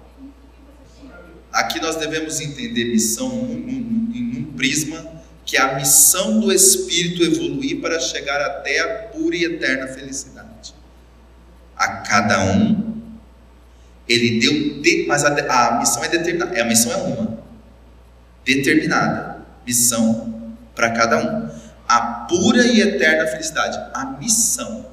[1.53, 5.10] Aqui nós devemos entender missão em um prisma
[5.51, 10.73] que é a missão do Espírito evoluir para chegar até a pura e eterna felicidade.
[11.77, 13.11] A cada um
[14.09, 16.63] ele deu, de, mas a, a missão é determinada.
[16.63, 17.39] A missão é uma,
[18.45, 19.39] determinada.
[19.67, 21.51] Missão para cada um.
[21.89, 23.77] A pura e eterna felicidade.
[23.93, 24.87] A missão.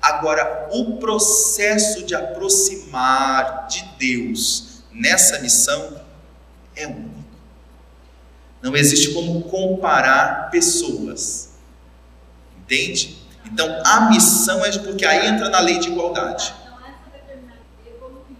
[0.00, 6.00] Agora, o processo de aproximar de Deus nessa missão
[6.74, 7.23] é único.
[8.64, 11.50] Não existe como comparar pessoas.
[12.58, 13.16] Entende?
[13.44, 16.64] Então, a missão é porque aí entra na lei de igualdade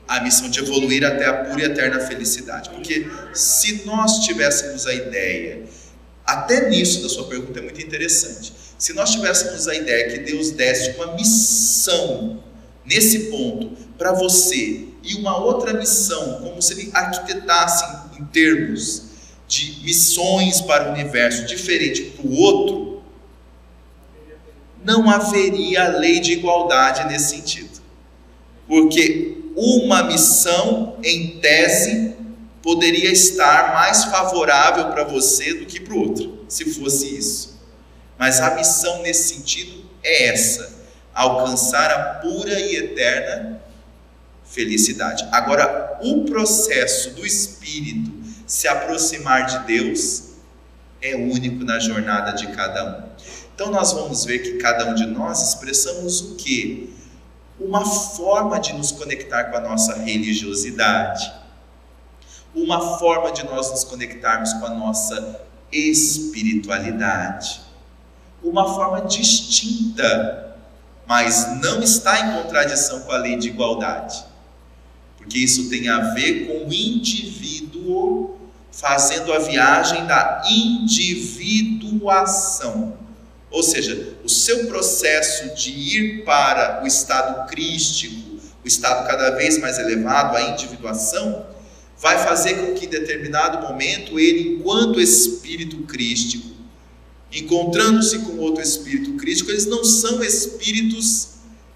[0.06, 2.70] a missão de evoluir até a pura e eterna felicidade.
[2.70, 5.64] Porque se nós tivéssemos a ideia,
[6.24, 10.50] até nisso da sua pergunta é muito interessante, se nós tivéssemos a ideia que Deus
[10.50, 12.42] desse uma missão
[12.84, 17.84] nesse ponto para você e uma outra missão, como se ele arquitetasse
[18.18, 19.13] em termos
[19.54, 23.02] de missões para o universo diferente para o outro,
[24.84, 27.80] não haveria lei de igualdade nesse sentido.
[28.66, 32.16] Porque uma missão, em tese,
[32.60, 37.60] poderia estar mais favorável para você do que para o outro, se fosse isso.
[38.18, 40.72] Mas a missão nesse sentido é essa:
[41.14, 43.62] alcançar a pura e eterna
[44.44, 45.26] felicidade.
[45.30, 50.34] Agora, o processo do espírito se aproximar de Deus
[51.00, 53.04] é único na jornada de cada um.
[53.54, 56.92] Então nós vamos ver que cada um de nós expressamos o que?
[57.60, 61.32] Uma forma de nos conectar com a nossa religiosidade,
[62.54, 65.40] uma forma de nós nos conectarmos com a nossa
[65.70, 67.60] espiritualidade,
[68.42, 70.56] uma forma distinta,
[71.06, 74.24] mas não está em contradição com a lei de igualdade,
[75.16, 77.63] porque isso tem a ver com o indivíduo
[78.70, 82.98] fazendo a viagem da individuação.
[83.50, 89.58] Ou seja, o seu processo de ir para o estado crístico, o estado cada vez
[89.58, 91.46] mais elevado, a individuação,
[91.96, 96.48] vai fazer com que em determinado momento ele, enquanto espírito crístico,
[97.32, 101.34] encontrando-se com outro espírito crístico, eles não são espíritos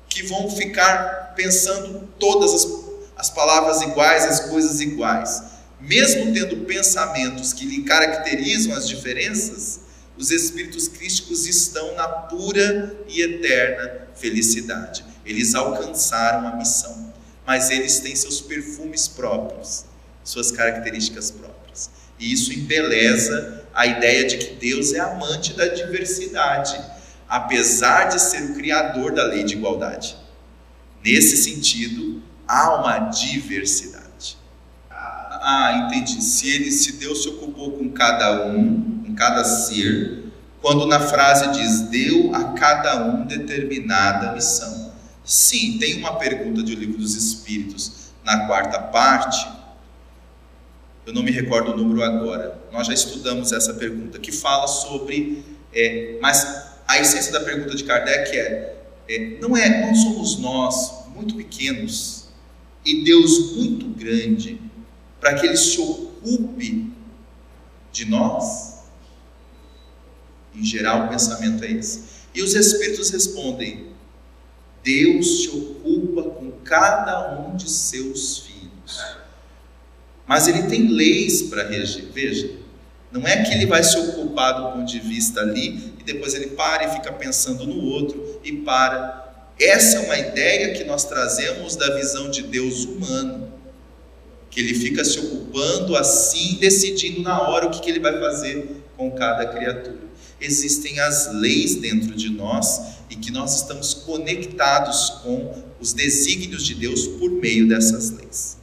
[0.08, 2.66] que vão ficar pensando todas as,
[3.16, 5.42] as palavras iguais, as coisas iguais.
[5.80, 9.80] Mesmo tendo pensamentos que lhe caracterizam as diferenças,
[10.16, 15.04] os espíritos crísticos estão na pura e eterna felicidade.
[15.24, 17.12] Eles alcançaram a missão,
[17.46, 19.84] mas eles têm seus perfumes próprios,
[20.24, 21.90] suas características próprias.
[22.18, 26.76] E isso embeleza a ideia de que Deus é amante da diversidade,
[27.28, 30.16] apesar de ser o criador da lei de igualdade.
[31.04, 33.97] Nesse sentido, há uma diversidade.
[35.42, 36.22] Ah, entendi.
[36.22, 40.30] Se ele, se Deus se ocupou com cada um, cada ser,
[40.62, 44.92] quando na frase diz deu a cada um determinada missão.
[45.24, 49.46] Sim, tem uma pergunta de O Livro dos Espíritos na quarta parte.
[51.04, 52.58] Eu não me recordo o número agora.
[52.72, 57.84] Nós já estudamos essa pergunta que fala sobre, é, mas a essência da pergunta de
[57.84, 58.76] Kardec é,
[59.08, 62.28] é não é, não somos nós muito pequenos
[62.84, 64.60] e Deus muito grande
[65.20, 66.92] para que Ele se ocupe
[67.92, 68.78] de nós?
[70.54, 72.02] Em geral, o pensamento é esse.
[72.34, 73.88] E os espíritos respondem:
[74.82, 79.18] Deus se ocupa com cada um de seus filhos.
[80.26, 82.06] Mas ele tem leis para reger.
[82.12, 82.50] Veja,
[83.10, 86.48] não é que ele vai se ocupar do ponto de vista ali e depois ele
[86.48, 89.26] para e fica pensando no outro e para.
[89.58, 93.47] Essa é uma ideia que nós trazemos da visão de Deus humano,
[94.50, 98.82] que ele fica se ocupando assim, decidindo na hora o que, que ele vai fazer
[98.96, 100.08] com cada criatura
[100.40, 106.74] existem as leis dentro de nós e que nós estamos conectados com os desígnios de
[106.74, 108.56] Deus por meio dessas leis.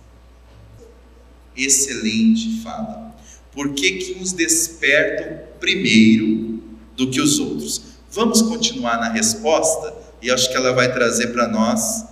[1.55, 3.15] Excelente fala.
[3.51, 6.61] Por que, que uns despertam primeiro
[6.95, 7.81] do que os outros?
[8.11, 12.05] Vamos continuar na resposta e acho que ela vai trazer para nós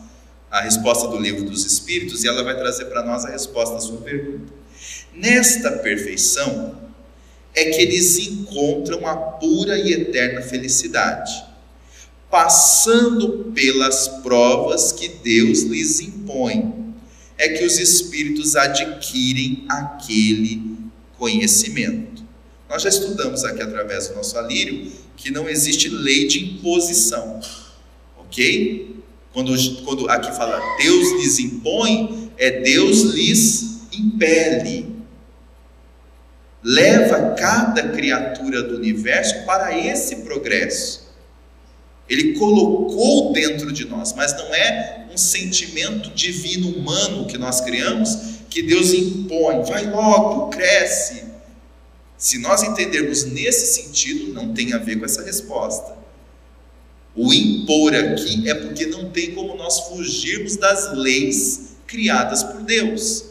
[0.53, 3.79] a resposta do livro dos Espíritos e ela vai trazer para nós a resposta à
[3.79, 4.53] sua pergunta.
[5.11, 6.83] Nesta perfeição,
[7.55, 11.31] é que eles encontram a pura e eterna felicidade,
[12.29, 16.93] passando pelas provas que Deus lhes impõe.
[17.37, 20.61] É que os espíritos adquirem aquele
[21.17, 22.23] conhecimento.
[22.69, 27.39] Nós já estudamos aqui através do nosso alírio que não existe lei de imposição,
[28.17, 28.82] ok?
[29.33, 29.53] Quando,
[29.83, 34.93] quando aqui fala Deus lhes impõe, é Deus lhes impele
[36.63, 41.03] leva cada criatura do universo para esse progresso.
[42.07, 48.33] Ele colocou dentro de nós, mas não é um sentimento divino humano que nós criamos
[48.49, 51.23] que Deus impõe, vai logo, cresce.
[52.17, 56.02] Se nós entendermos nesse sentido, não tem a ver com essa resposta.
[57.15, 63.25] O impor aqui é porque não tem como nós fugirmos das leis criadas por Deus.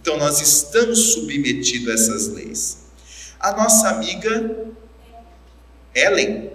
[0.00, 2.78] Então nós estamos submetidos a essas leis.
[3.40, 4.68] A nossa amiga
[5.92, 6.52] Ellen,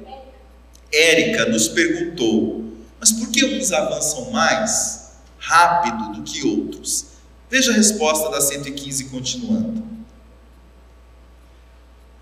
[0.93, 2.63] Érica, nos perguntou:
[2.99, 7.07] mas por que uns avançam mais rápido do que outros?
[7.49, 9.83] Veja a resposta da 115 continuando.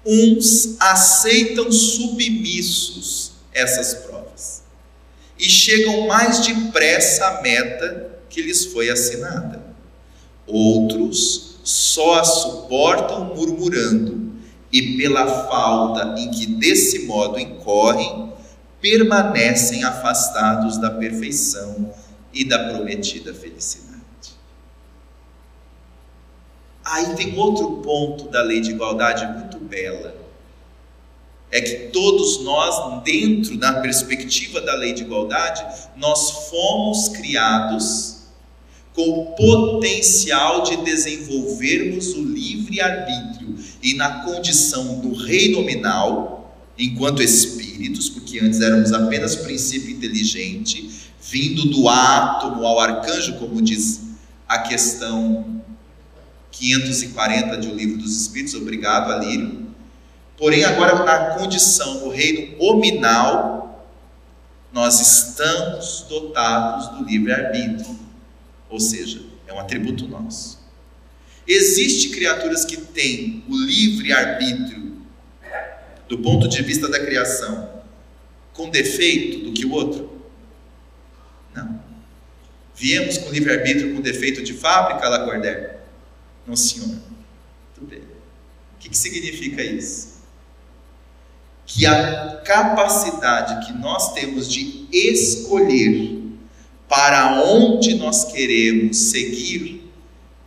[0.03, 4.63] Uns aceitam submissos essas provas
[5.39, 9.63] e chegam mais depressa à meta que lhes foi assinada.
[10.45, 14.33] Outros só a suportam murmurando,
[14.71, 18.33] e pela falta em que desse modo incorrem,
[18.81, 21.91] permanecem afastados da perfeição
[22.33, 23.89] e da prometida felicidade.
[26.83, 30.15] Aí tem outro ponto da lei de igualdade muito bela.
[31.51, 35.65] É que todos nós, dentro da perspectiva da lei de igualdade,
[35.97, 38.19] nós fomos criados
[38.93, 48.09] com o potencial de desenvolvermos o livre-arbítrio e na condição do rei nominal, enquanto espíritos,
[48.09, 50.89] porque antes éramos apenas princípio inteligente,
[51.21, 54.01] vindo do átomo ao arcanjo, como diz
[54.47, 55.61] a questão
[56.51, 59.68] 540 de O Livro dos Espíritos, obrigado, Alírio.
[60.39, 63.85] Porém, agora na condição do reino hominal,
[64.71, 67.99] nós estamos dotados do livre-arbítrio,
[68.69, 70.57] ou seja, é um atributo nosso.
[71.45, 75.01] Existem criaturas que têm o livre-arbítrio
[76.07, 77.83] do ponto de vista da criação
[78.53, 80.21] com defeito do que o outro?
[81.53, 81.83] Não.
[82.75, 85.79] Viemos com livre-arbítrio com defeito de fábrica, Lacordaire?
[86.47, 86.97] Não, senhor.
[87.75, 87.99] Tudo bem.
[87.99, 90.18] O que, que significa isso?
[91.71, 96.19] Que a capacidade que nós temos de escolher
[96.87, 99.87] para onde nós queremos seguir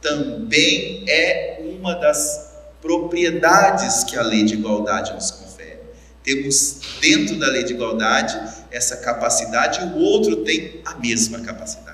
[0.00, 2.50] também é uma das
[2.80, 5.78] propriedades que a lei de igualdade nos confere.
[6.24, 8.36] Temos dentro da lei de igualdade
[8.72, 11.92] essa capacidade e o outro tem a mesma capacidade.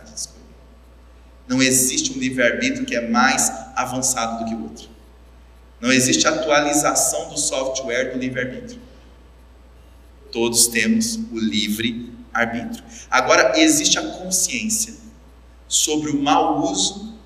[1.46, 4.88] Não existe um livre-arbítrio que é mais avançado do que o outro.
[5.80, 8.87] Não existe atualização do software do livre-arbítrio.
[10.30, 12.84] Todos temos o livre-arbítrio.
[13.10, 14.94] Agora, existe a consciência
[15.66, 17.18] sobre o mau uso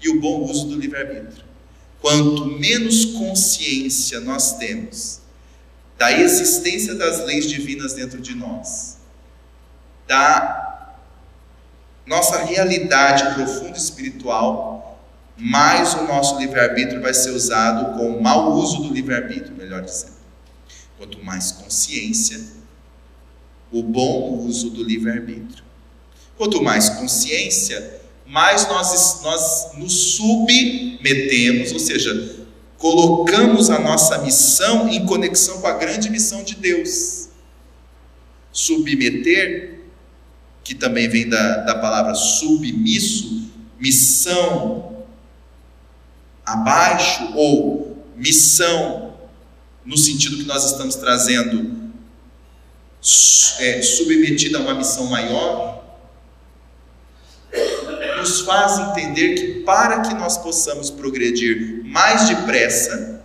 [0.00, 1.44] e o bom uso do livre-arbítrio.
[2.00, 5.20] Quanto menos consciência nós temos
[5.96, 8.98] da existência das leis divinas dentro de nós,
[10.06, 10.94] da
[12.06, 15.00] nossa realidade profunda espiritual,
[15.36, 20.13] mais o nosso livre-arbítrio vai ser usado com o mau uso do livre-arbítrio, melhor dizendo.
[20.98, 22.40] Quanto mais consciência,
[23.72, 25.64] o bom uso do livre-arbítrio.
[26.36, 32.36] Quanto mais consciência, mais nós, nós nos submetemos, ou seja,
[32.78, 37.28] colocamos a nossa missão em conexão com a grande missão de Deus.
[38.52, 39.80] Submeter
[40.62, 45.04] que também vem da, da palavra submisso, missão
[46.44, 49.03] abaixo ou missão
[49.84, 51.92] no sentido que nós estamos trazendo
[53.58, 55.84] é, submetida a uma missão maior,
[58.18, 63.22] nos faz entender que para que nós possamos progredir mais depressa,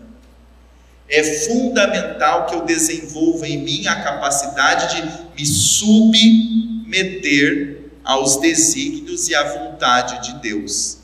[1.07, 9.29] é fundamental que eu desenvolva em mim a capacidade de me submeter meter aos desígnios
[9.29, 10.97] e à vontade de Deus,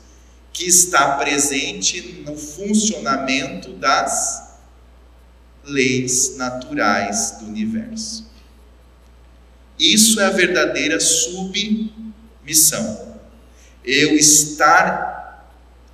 [0.52, 4.45] que está presente no funcionamento das
[5.66, 8.26] leis naturais do universo.
[9.78, 11.86] Isso é a verdadeira submissão.
[13.84, 15.50] Eu estar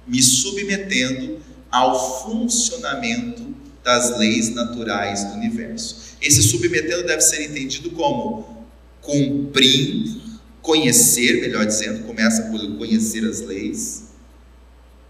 [0.06, 6.16] me submetendo ao funcionamento das leis naturais do universo.
[6.20, 8.66] Esse submetendo deve ser entendido como
[9.00, 10.20] cumprir,
[10.60, 14.12] conhecer, melhor dizendo, começa por conhecer as leis,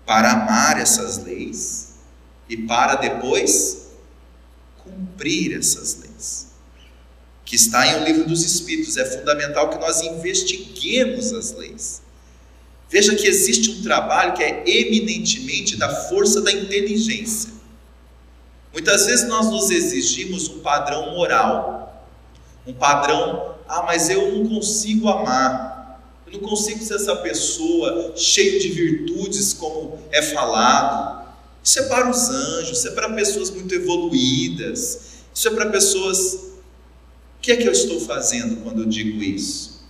[0.07, 1.97] para amar essas leis
[2.49, 3.82] e para depois
[4.85, 6.49] cumprir essas leis.
[7.45, 12.03] Que está em o livro dos Espíritos, é fundamental que nós investiguemos as leis.
[12.89, 17.51] Veja que existe um trabalho que é eminentemente da força da inteligência.
[18.73, 22.07] Muitas vezes nós nos exigimos um padrão moral,
[22.67, 25.99] um padrão ah, mas eu não consigo amar.
[26.27, 31.22] Eu não consigo ser essa pessoa cheia de virtudes, como é falado.
[31.63, 34.99] Isso é para os anjos, isso é para pessoas muito evoluídas,
[35.35, 36.35] isso é para pessoas.
[36.35, 39.83] O que é que eu estou fazendo quando eu digo isso?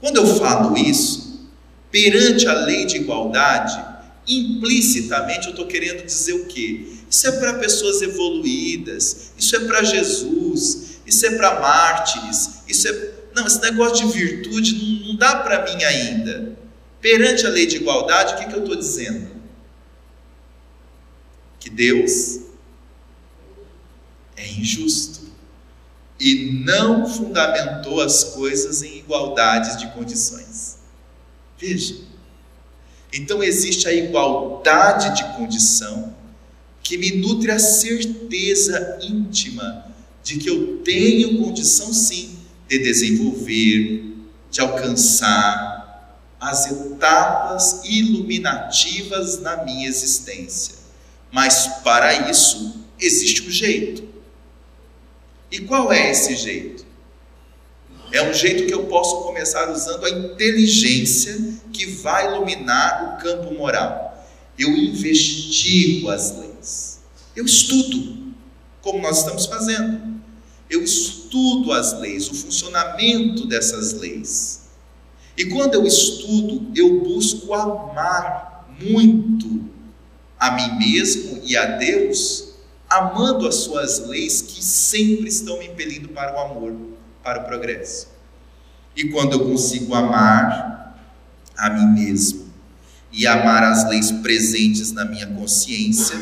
[0.00, 1.48] Quando eu falo isso,
[1.90, 3.84] perante a lei de igualdade,
[4.26, 6.86] implicitamente eu estou querendo dizer o quê?
[7.10, 13.18] Isso é para pessoas evoluídas, isso é para Jesus, isso é para mártires, isso é.
[13.34, 16.56] Não, esse negócio de virtude não, dá para mim ainda.
[17.00, 19.37] Perante a lei de igualdade, o que, que eu estou dizendo?
[21.58, 22.40] Que Deus
[24.36, 25.28] é injusto
[26.20, 30.78] e não fundamentou as coisas em igualdades de condições.
[31.58, 31.96] Veja.
[33.12, 36.14] Então existe a igualdade de condição
[36.82, 39.86] que me nutre a certeza íntima
[40.22, 42.38] de que eu tenho condição sim
[42.68, 44.14] de desenvolver,
[44.50, 45.78] de alcançar
[46.40, 50.77] as etapas iluminativas na minha existência.
[51.30, 54.08] Mas para isso existe um jeito.
[55.50, 56.86] E qual é esse jeito?
[58.10, 61.36] É um jeito que eu posso começar usando a inteligência
[61.72, 64.26] que vai iluminar o campo moral.
[64.58, 67.00] Eu investigo as leis.
[67.36, 68.34] Eu estudo,
[68.80, 70.18] como nós estamos fazendo.
[70.70, 74.68] Eu estudo as leis, o funcionamento dessas leis.
[75.36, 79.68] E quando eu estudo, eu busco amar muito
[80.38, 82.54] a mim mesmo e a Deus,
[82.88, 86.74] amando as suas leis que sempre estão me impelindo para o amor,
[87.22, 88.08] para o progresso.
[88.96, 90.98] E quando eu consigo amar
[91.56, 92.48] a mim mesmo
[93.12, 96.16] e amar as leis presentes na minha consciência,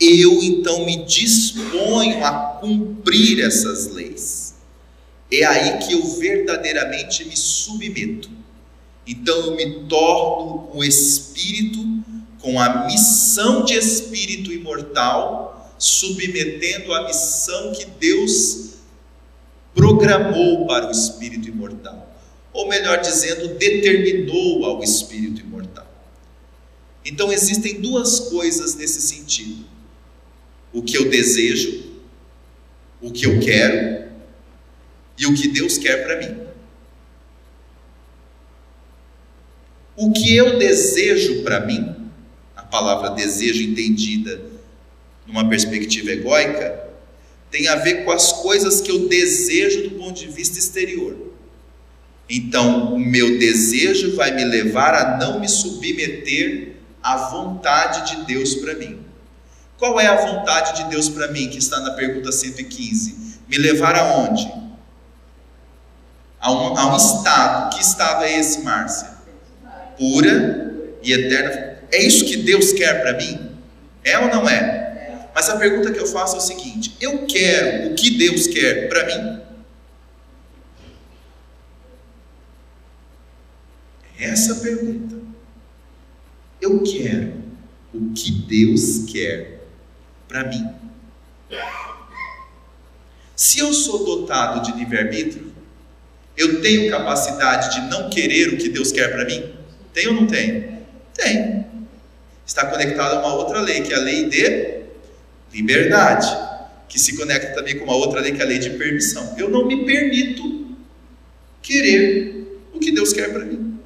[0.00, 4.54] eu então me disponho a cumprir essas leis.
[5.30, 8.30] É aí que eu verdadeiramente me submeto.
[9.06, 11.81] Então eu me torno um espírito
[12.42, 18.72] com a missão de espírito imortal, submetendo a missão que Deus
[19.74, 22.10] programou para o espírito imortal.
[22.52, 25.86] Ou melhor dizendo, determinou ao espírito imortal.
[27.04, 29.64] Então existem duas coisas nesse sentido:
[30.72, 31.92] o que eu desejo,
[33.00, 34.10] o que eu quero
[35.18, 36.42] e o que Deus quer para mim.
[39.96, 42.01] O que eu desejo para mim,
[42.72, 44.40] palavra desejo entendida
[45.26, 46.88] numa perspectiva egóica,
[47.50, 51.14] tem a ver com as coisas que eu desejo do ponto de vista exterior.
[52.28, 58.54] Então, o meu desejo vai me levar a não me submeter à vontade de Deus
[58.54, 59.00] para mim.
[59.76, 63.40] Qual é a vontade de Deus para mim, que está na pergunta 115?
[63.48, 64.50] Me levar aonde?
[66.40, 67.76] A um, a um estado.
[67.76, 69.10] Que estado é esse, Márcia?
[69.98, 71.71] Pura e eterna.
[71.92, 73.50] É isso que Deus quer para mim?
[74.02, 75.28] É ou não é?
[75.34, 78.88] Mas a pergunta que eu faço é o seguinte: eu quero o que Deus quer
[78.88, 79.42] para mim?
[84.18, 85.16] Essa pergunta.
[86.60, 87.42] Eu quero
[87.92, 89.60] o que Deus quer
[90.28, 90.66] para mim.
[93.34, 95.52] Se eu sou dotado de livre-arbítrio,
[96.36, 99.52] eu tenho capacidade de não querer o que Deus quer para mim?
[99.92, 100.78] Tem ou não tem?
[101.12, 101.61] Tem.
[102.52, 104.82] Está conectado a uma outra lei, que é a lei de
[105.54, 106.28] liberdade,
[106.86, 109.34] que se conecta também com uma outra lei, que é a lei de permissão.
[109.38, 110.66] Eu não me permito
[111.62, 113.78] querer o que Deus quer para mim.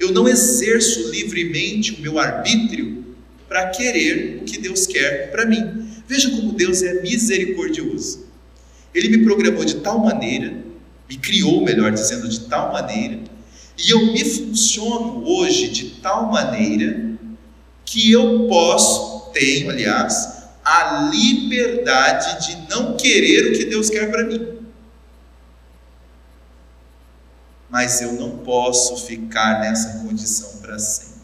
[0.00, 3.14] Eu não exerço livremente o meu arbítrio
[3.48, 5.88] para querer o que Deus quer para mim.
[6.08, 8.26] Veja como Deus é misericordioso.
[8.92, 10.52] Ele me programou de tal maneira,
[11.08, 13.20] me criou, melhor dizendo, de tal maneira,
[13.78, 17.13] e eu me funciono hoje de tal maneira
[17.84, 24.24] que eu posso, tenho, aliás, a liberdade de não querer o que Deus quer para
[24.24, 24.58] mim.
[27.68, 31.14] Mas eu não posso ficar nessa condição para sempre.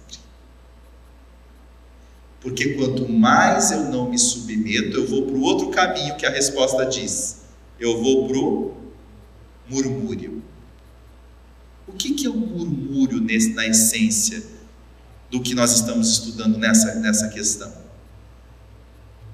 [2.40, 6.30] Porque quanto mais eu não me submeto, eu vou para o outro caminho que a
[6.30, 7.42] resposta diz.
[7.78, 8.74] Eu vou para o
[9.68, 10.42] murmúrio.
[11.86, 14.42] O que, que é o murmúrio nesse, na essência
[15.30, 17.80] do que nós estamos estudando nessa, nessa questão?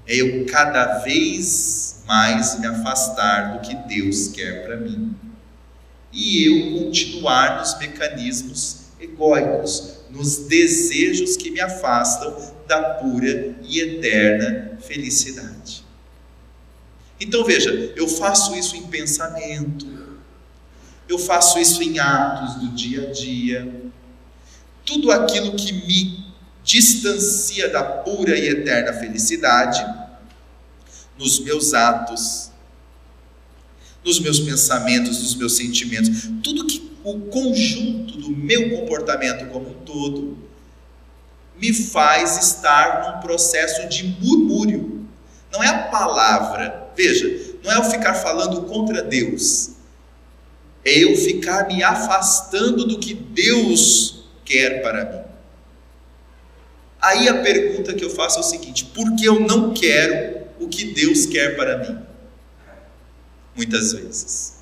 [0.07, 5.13] é eu cada vez mais me afastar do que Deus quer para mim.
[6.13, 14.77] E eu continuar nos mecanismos egóicos, nos desejos que me afastam da pura e eterna
[14.79, 15.85] felicidade.
[17.19, 19.85] Então veja, eu faço isso em pensamento,
[21.09, 23.91] eu faço isso em atos do dia a dia,
[24.87, 26.25] tudo aquilo que me
[26.63, 29.85] distancia da pura e eterna felicidade
[31.17, 32.51] nos meus atos,
[34.03, 39.73] nos meus pensamentos, nos meus sentimentos, tudo que o conjunto do meu comportamento como um
[39.73, 40.37] todo
[41.59, 45.05] me faz estar num processo de murmúrio.
[45.51, 49.71] Não é a palavra, veja, não é eu ficar falando contra Deus,
[50.85, 54.16] é eu ficar me afastando do que Deus
[54.47, 55.21] quer para mim.
[57.01, 60.67] Aí a pergunta que eu faço é o seguinte: por que eu não quero o
[60.67, 61.99] que Deus quer para mim?
[63.55, 64.57] Muitas vezes.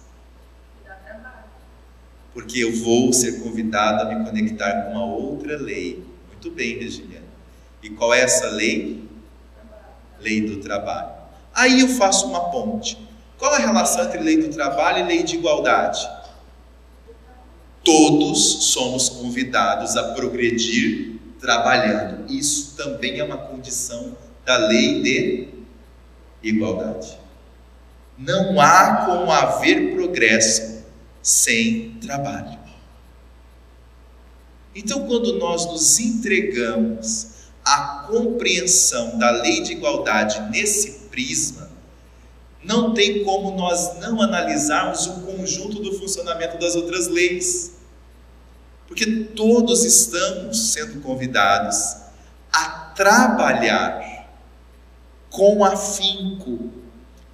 [2.33, 6.03] Porque eu vou ser convidado a me conectar com uma outra lei.
[6.27, 7.23] Muito bem, Regiliana.
[7.81, 9.07] E qual é essa lei?
[10.19, 11.11] Lei do trabalho.
[11.53, 12.97] Aí eu faço uma ponte.
[13.37, 16.05] Qual a relação entre lei do trabalho e lei de igualdade?
[17.85, 22.29] Todos somos convidados a progredir trabalhando.
[22.29, 25.47] Isso também é uma condição da lei de
[26.43, 27.17] igualdade.
[28.17, 30.83] Não há como haver progresso
[31.21, 32.57] sem trabalho.
[34.75, 37.27] Então, quando nós nos entregamos
[37.63, 41.69] à compreensão da lei de igualdade nesse prisma,
[42.63, 47.74] não tem como nós não analisarmos o conjunto do funcionamento das outras leis.
[48.87, 49.05] Porque
[49.35, 51.97] todos estamos sendo convidados
[52.51, 54.29] a trabalhar
[55.29, 56.71] com afinco,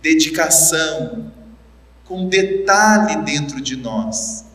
[0.02, 1.32] dedicação,
[2.06, 4.46] com detalhe dentro de nós.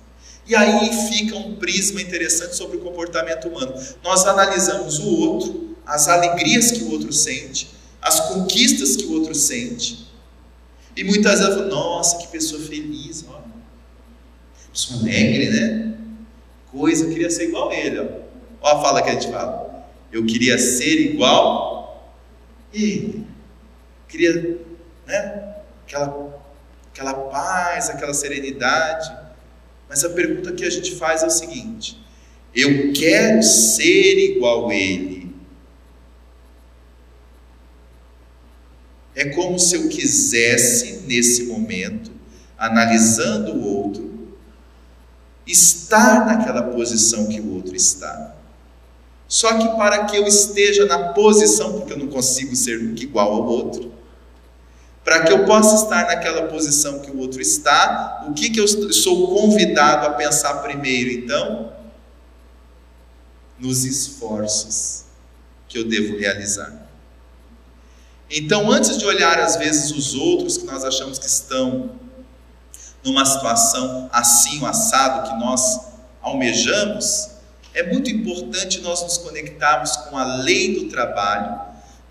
[0.47, 3.75] E aí fica um prisma interessante sobre o comportamento humano.
[4.03, 7.71] Nós analisamos o outro, as alegrias que o outro sente,
[8.01, 10.07] as conquistas que o outro sente.
[10.97, 13.43] E muitas vezes, nossa, que pessoa feliz, ó.
[14.73, 15.86] Pessoa alegre, né?
[16.71, 18.07] Coisa, eu queria ser igual a ele, ó.
[18.61, 19.87] Ó a fala que a gente fala.
[20.13, 22.13] Eu queria ser igual
[22.73, 23.27] ele.
[24.09, 24.59] Queria,
[25.07, 25.57] né?
[25.85, 26.43] Aquela,
[26.93, 29.11] aquela paz, aquela serenidade.
[29.89, 31.99] Mas a pergunta que a gente faz é o seguinte:
[32.55, 35.35] eu quero ser igual a ele.
[39.15, 42.11] É como se eu quisesse, nesse momento,
[42.59, 44.16] analisando o outro,
[45.47, 48.35] estar naquela posição que o outro está.
[49.29, 53.47] Só que para que eu esteja na posição, porque eu não consigo ser igual ao
[53.47, 53.93] outro,
[55.05, 58.67] para que eu possa estar naquela posição que o outro está, o que, que eu
[58.67, 61.73] sou convidado a pensar primeiro, então?
[63.59, 65.05] Nos esforços
[65.69, 66.87] que eu devo realizar.
[68.31, 71.93] Então, antes de olhar às vezes os outros que nós achamos que estão
[73.07, 75.81] numa situação assim, o assado que nós
[76.21, 77.31] almejamos,
[77.73, 81.67] é muito importante nós nos conectarmos com a lei do trabalho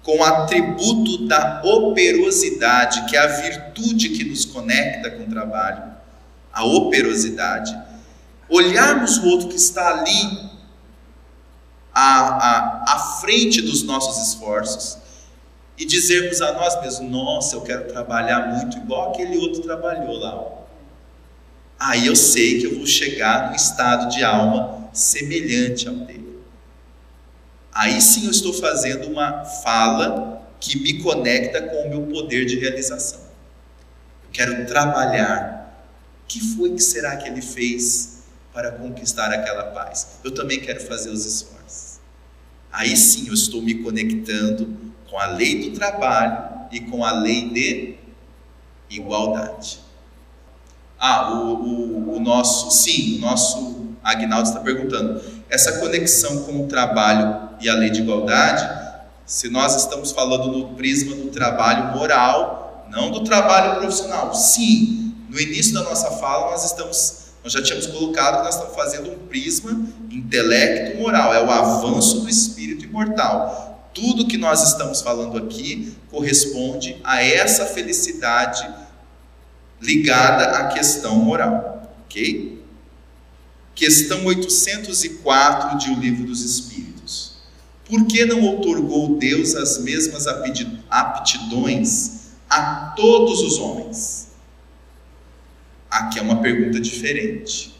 [0.05, 5.83] com o atributo da operosidade, que é a virtude que nos conecta com o trabalho,
[6.53, 7.75] a operosidade.
[8.47, 10.51] Olharmos o outro que está ali,
[11.91, 14.99] à, à, à frente dos nossos esforços,
[15.75, 20.54] e dizermos a nós mesmos: Nossa, eu quero trabalhar muito igual aquele outro trabalhou lá.
[21.80, 26.26] Aí eu sei que eu vou chegar num estado de alma semelhante ao dele
[27.76, 32.57] aí sim eu estou fazendo uma fala que me conecta com o meu poder de
[32.57, 33.19] realização.
[34.23, 35.53] Eu quero trabalhar.
[36.23, 40.19] O que foi que será que ele fez para conquistar aquela paz?
[40.23, 41.99] Eu também quero fazer os esforços.
[42.71, 44.76] Aí sim eu estou me conectando
[45.09, 47.95] com a lei do trabalho e com a lei de
[48.89, 49.80] igualdade.
[50.99, 55.19] Ah, o, o, o nosso, sim, o nosso Agnaldo está perguntando,
[55.49, 58.85] essa conexão com o trabalho e a lei de igualdade,
[59.25, 64.33] se nós estamos falando no prisma do trabalho moral, não do trabalho profissional.
[64.35, 68.75] Sim, no início da nossa fala nós estamos, nós já tínhamos colocado que nós estamos
[68.75, 69.71] fazendo um prisma
[70.11, 73.89] intelecto moral, é o avanço do espírito imortal.
[73.93, 78.67] Tudo que nós estamos falando aqui corresponde a essa felicidade
[79.82, 82.63] ligada à questão moral, ok?
[83.73, 87.36] Questão 804 de O Livro dos Espíritos.
[87.86, 90.26] Por que não outorgou Deus as mesmas
[90.89, 94.30] aptidões a todos os homens?
[95.89, 97.76] Aqui é uma pergunta diferente.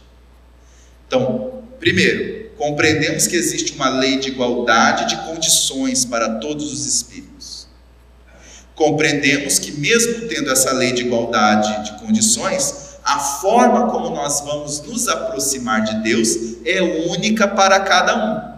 [1.08, 7.25] Então, primeiro, compreendemos que existe uma lei de igualdade de condições para todos os espíritos.
[8.76, 14.82] Compreendemos que, mesmo tendo essa lei de igualdade de condições, a forma como nós vamos
[14.82, 18.56] nos aproximar de Deus é única para cada um.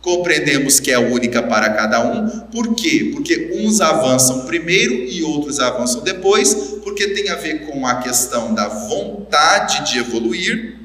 [0.00, 3.10] Compreendemos que é única para cada um, por quê?
[3.12, 8.52] Porque uns avançam primeiro e outros avançam depois, porque tem a ver com a questão
[8.52, 10.78] da vontade de evoluir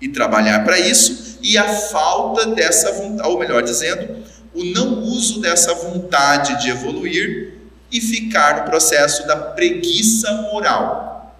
[0.00, 4.24] e trabalhar para isso, e a falta dessa vontade, ou melhor dizendo,
[4.54, 7.54] o não uso dessa vontade de evoluir
[7.90, 11.36] e ficar no processo da preguiça moral.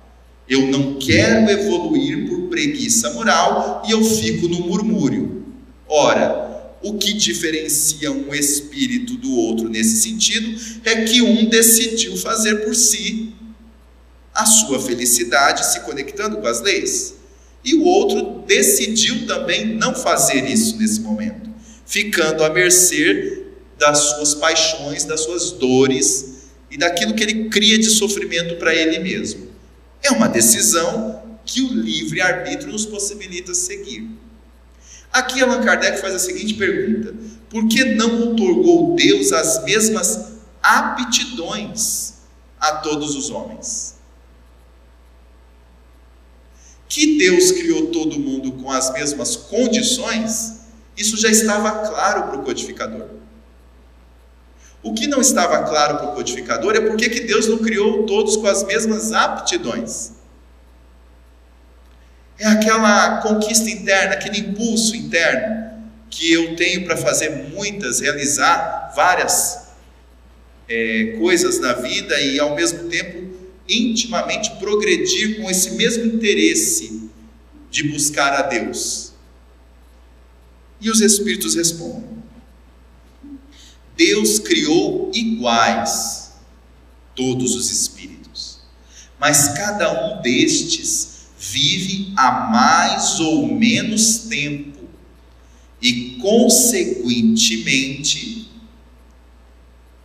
[0.49, 5.45] Eu não quero evoluir por preguiça moral e eu fico no murmúrio.
[5.89, 6.45] Ora,
[6.83, 12.75] o que diferencia um espírito do outro nesse sentido é que um decidiu fazer por
[12.75, 13.33] si
[14.35, 17.15] a sua felicidade se conectando com as leis,
[17.65, 21.49] e o outro decidiu também não fazer isso nesse momento,
[21.87, 23.45] ficando à mercê
[23.79, 28.99] das suas paixões, das suas dores e daquilo que ele cria de sofrimento para ele
[28.99, 29.49] mesmo.
[30.03, 34.09] É uma decisão que o livre-arbítrio nos possibilita seguir.
[35.13, 37.15] Aqui Allan Kardec faz a seguinte pergunta:
[37.49, 40.33] por que não otorgou Deus as mesmas
[40.63, 42.15] aptidões
[42.59, 43.95] a todos os homens?
[46.95, 50.54] que Deus criou todo mundo com as mesmas condições,
[50.97, 53.07] isso já estava claro para o codificador.
[54.83, 58.37] O que não estava claro para o codificador é por que Deus não criou todos
[58.37, 60.13] com as mesmas aptidões.
[62.39, 65.73] É aquela conquista interna, aquele impulso interno
[66.11, 69.69] que eu tenho para fazer muitas, realizar várias
[70.69, 73.35] é, coisas na vida e ao mesmo tempo
[73.69, 77.11] intimamente progredir com esse mesmo interesse
[77.71, 79.14] de buscar a Deus.
[80.85, 82.23] E os Espíritos respondem:
[83.97, 86.35] Deus criou iguais
[87.17, 88.59] todos os espíritos,
[89.19, 94.81] mas cada um destes vive há mais ou menos tempo
[95.81, 98.51] e, consequentemente,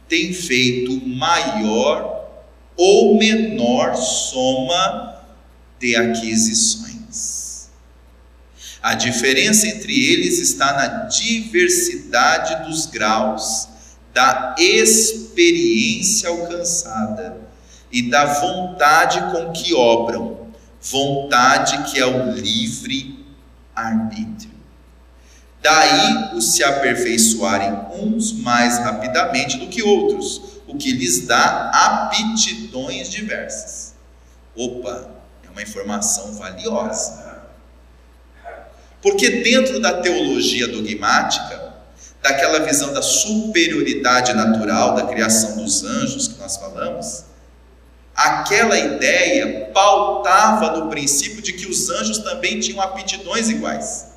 [0.07, 2.25] tem feito maior
[2.77, 5.25] ou menor soma
[5.77, 6.88] de aquisições.
[8.81, 13.67] A diferença entre eles está na diversidade dos graus
[14.13, 17.37] da experiência alcançada
[17.91, 20.47] e da vontade com que obram,
[20.81, 23.25] vontade que é o livre
[23.75, 24.59] arbítrio.
[25.61, 33.09] Daí os se aperfeiçoarem uns mais rapidamente do que outros, o que lhes dá aptidões
[33.09, 33.93] diversas.
[34.55, 35.09] Opa,
[35.45, 37.28] é uma informação valiosa.
[39.01, 41.73] Porque dentro da teologia dogmática,
[42.21, 47.23] daquela visão da superioridade natural da criação dos anjos que nós falamos,
[48.13, 54.07] aquela ideia pautava no princípio de que os anjos também tinham aptidões iguais,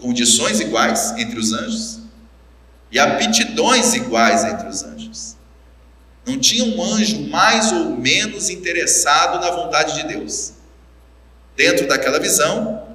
[0.00, 2.00] condições iguais entre os anjos
[2.90, 5.36] e aptidões iguais entre os anjos.
[6.26, 10.52] Não tinha um anjo mais ou menos interessado na vontade de Deus.
[11.56, 12.87] Dentro daquela visão,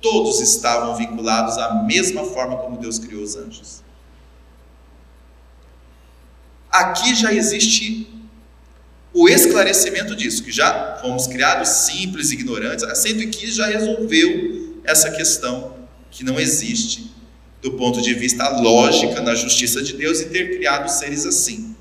[0.00, 3.82] todos estavam vinculados à mesma forma como Deus criou os anjos.
[6.70, 8.08] Aqui já existe
[9.12, 12.84] o esclarecimento disso, que já fomos criados simples, ignorantes.
[12.84, 15.76] A 115 já resolveu essa questão
[16.10, 17.10] que não existe
[17.60, 21.74] do ponto de vista lógica na justiça de Deus e ter criado seres assim.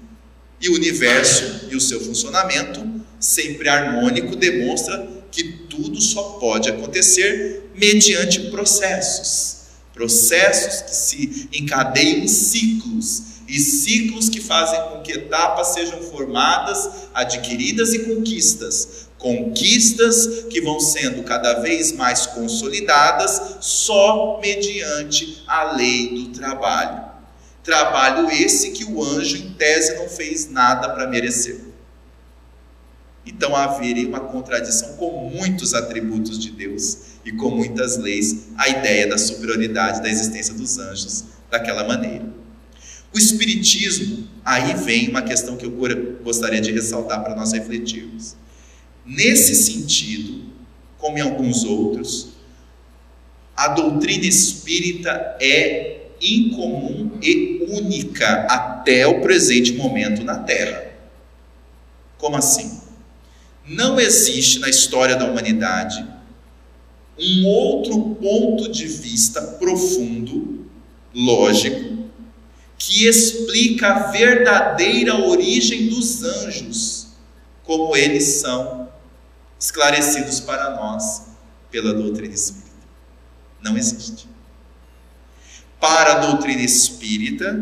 [0.59, 2.83] E o universo e o seu funcionamento,
[3.19, 9.57] sempre harmônico, demonstra que tudo só pode acontecer mediante processos.
[9.93, 17.07] Processos que se encadeiam em ciclos e ciclos que fazem com que etapas sejam formadas,
[17.13, 19.07] adquiridas e conquistas.
[19.17, 27.07] Conquistas que vão sendo cada vez mais consolidadas só mediante a lei do trabalho.
[27.63, 31.66] Trabalho esse que o anjo, em tese, não fez nada para merecer.
[33.27, 39.05] Então haveria uma contradição com muitos atributos de Deus e com muitas leis, a ideia
[39.05, 42.25] da superioridade da existência dos anjos daquela maneira.
[43.13, 45.77] O Espiritismo, aí vem uma questão que eu
[46.23, 48.37] gostaria de ressaltar para nós refletirmos.
[49.05, 50.45] Nesse sentido,
[50.97, 52.29] como em alguns outros,
[53.57, 60.93] a doutrina espírita é incomum e única até o presente momento na Terra.
[62.17, 62.76] Como assim?
[63.67, 66.05] Não existe na história da humanidade
[67.19, 70.65] um outro ponto de vista profundo,
[71.13, 72.07] lógico,
[72.77, 77.07] que explica a verdadeira origem dos anjos,
[77.63, 78.87] como eles são
[79.59, 81.23] esclarecidos para nós
[81.69, 82.67] pela doutrina espírita.
[83.61, 84.29] Não existe.
[85.79, 87.59] Para a doutrina espírita,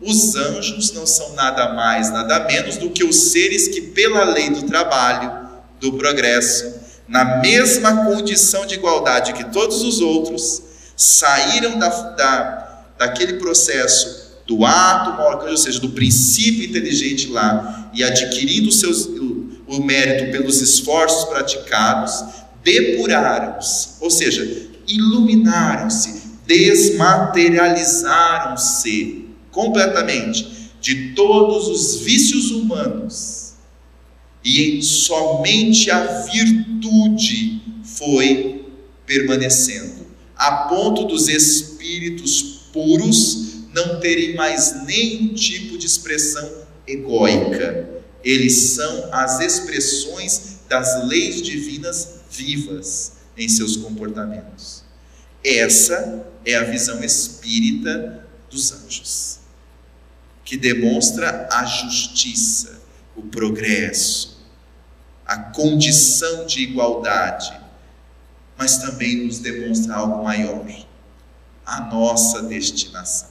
[0.00, 4.50] os anjos não são nada mais, nada menos do que os seres que, pela lei
[4.50, 5.35] do trabalho,
[5.80, 6.74] do progresso,
[7.08, 10.62] na mesma condição de igualdade que todos os outros,
[10.96, 18.72] saíram da, da, daquele processo do ato ou seja, do princípio inteligente lá, e adquirindo
[18.72, 22.24] seus, o, o mérito pelos esforços praticados,
[22.62, 33.45] depuraram-se, ou seja, iluminaram-se, desmaterializaram-se completamente de todos os vícios humanos
[34.46, 38.64] e somente a virtude foi
[39.04, 46.48] permanecendo, a ponto dos espíritos puros não terem mais nenhum tipo de expressão
[46.86, 47.88] egóica.
[48.22, 54.84] Eles são as expressões das leis divinas vivas em seus comportamentos.
[55.42, 59.38] Essa é a visão espírita dos anjos,
[60.44, 62.80] que demonstra a justiça,
[63.16, 64.35] o progresso,
[65.26, 67.60] a condição de igualdade,
[68.56, 70.64] mas também nos demonstra algo maior,
[71.64, 73.30] a nossa destinação.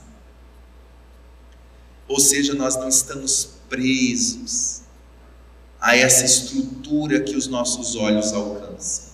[2.06, 4.82] Ou seja, nós não estamos presos
[5.80, 9.12] a essa estrutura que os nossos olhos alcançam,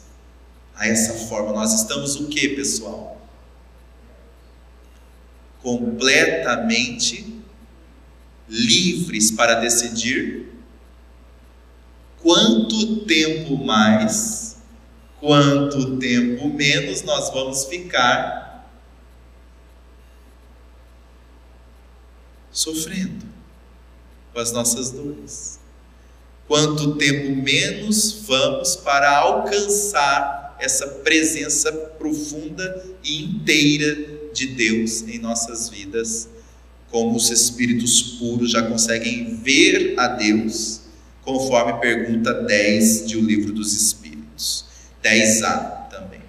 [0.74, 1.52] a essa forma.
[1.52, 3.20] Nós estamos o que, pessoal?
[5.62, 7.40] Completamente
[8.48, 10.51] livres para decidir
[12.22, 14.56] quanto tempo mais,
[15.20, 18.70] quanto tempo menos nós vamos ficar
[22.50, 23.26] sofrendo
[24.32, 25.60] com as nossas dores.
[26.46, 35.68] Quanto tempo menos vamos para alcançar essa presença profunda e inteira de Deus em nossas
[35.68, 36.28] vidas,
[36.90, 40.81] como os espíritos puros já conseguem ver a Deus
[41.22, 44.66] conforme pergunta 10 de O Livro dos Espíritos.
[45.02, 46.20] 10a também.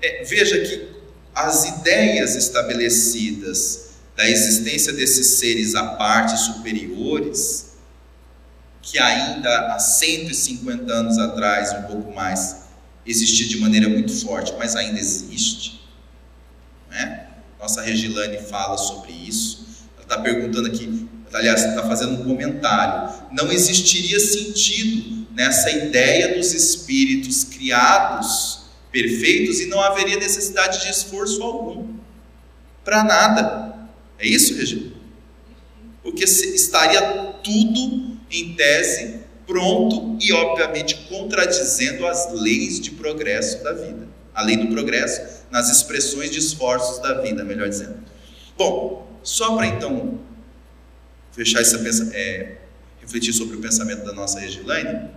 [0.00, 0.92] É, veja que
[1.34, 7.72] as ideias estabelecidas da existência desses seres à parte superiores,
[8.82, 12.64] que ainda há 150 anos atrás, um pouco mais,
[13.06, 15.80] existia de maneira muito forte, mas ainda existe.
[16.90, 17.28] Né?
[17.58, 19.66] Nossa Regilane fala sobre isso.
[19.96, 21.01] Ela está perguntando aqui
[21.32, 23.12] aliás, está fazendo um comentário.
[23.32, 31.42] Não existiria sentido nessa ideia dos espíritos criados perfeitos e não haveria necessidade de esforço
[31.42, 31.94] algum
[32.84, 33.88] para nada.
[34.18, 34.92] É isso, Regina?
[36.02, 37.00] Porque estaria
[37.42, 44.08] tudo em tese pronto e, obviamente, contradizendo as leis de progresso da vida.
[44.34, 48.02] A lei do progresso nas expressões de esforços da vida, melhor dizendo.
[48.56, 50.20] Bom, só para então
[51.32, 51.76] fechar essa
[52.14, 52.56] é,
[53.00, 55.10] refletir sobre o pensamento da nossa Regilane.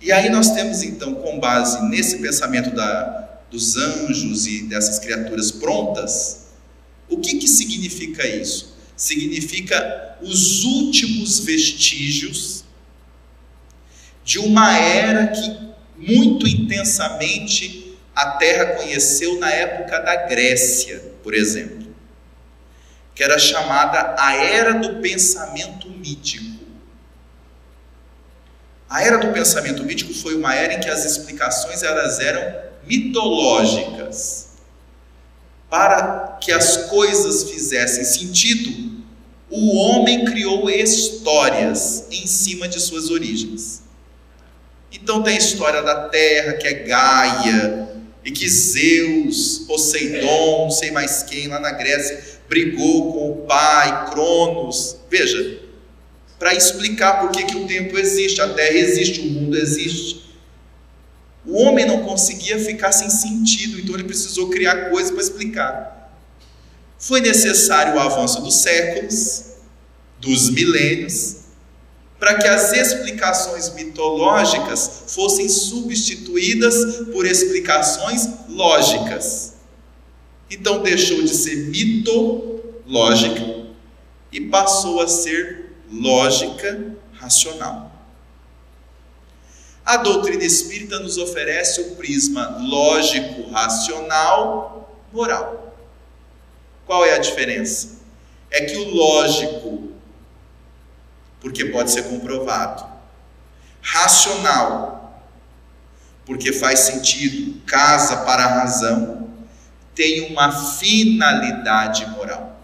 [0.00, 5.50] E aí nós temos então, com base nesse pensamento da, dos anjos e dessas criaturas
[5.50, 6.48] prontas,
[7.08, 8.76] o que, que significa isso?
[8.96, 12.64] Significa os últimos vestígios
[14.24, 21.87] de uma era que muito intensamente a Terra conheceu na época da Grécia, por exemplo
[23.18, 26.56] que era chamada a Era do Pensamento Mítico.
[28.88, 34.50] A Era do Pensamento Mítico foi uma era em que as explicações elas eram mitológicas.
[35.68, 39.02] Para que as coisas fizessem sentido,
[39.50, 43.82] o homem criou histórias em cima de suas origens.
[44.92, 47.88] Então tem a história da terra, que é Gaia,
[48.24, 54.10] e que Zeus, Poseidon, não sei mais quem, lá na Grécia, brigou com o pai,
[54.10, 54.96] Cronos.
[55.10, 55.60] Veja,
[56.38, 60.28] para explicar por que, que o tempo existe, a terra existe, o mundo existe.
[61.44, 66.12] O homem não conseguia ficar sem sentido, então ele precisou criar coisas para explicar.
[66.98, 69.44] Foi necessário o avanço dos séculos,
[70.20, 71.36] dos milênios,
[72.18, 76.74] para que as explicações mitológicas fossem substituídas
[77.12, 79.54] por explicações lógicas.
[80.50, 83.66] Então deixou de ser mitológica
[84.32, 87.92] e passou a ser lógica racional.
[89.84, 95.74] A doutrina espírita nos oferece o prisma lógico, racional, moral.
[96.86, 97.98] Qual é a diferença?
[98.50, 99.92] É que o lógico,
[101.40, 102.84] porque pode ser comprovado,
[103.80, 105.24] racional,
[106.26, 109.17] porque faz sentido, casa para a razão,
[109.98, 112.56] tem uma finalidade moral.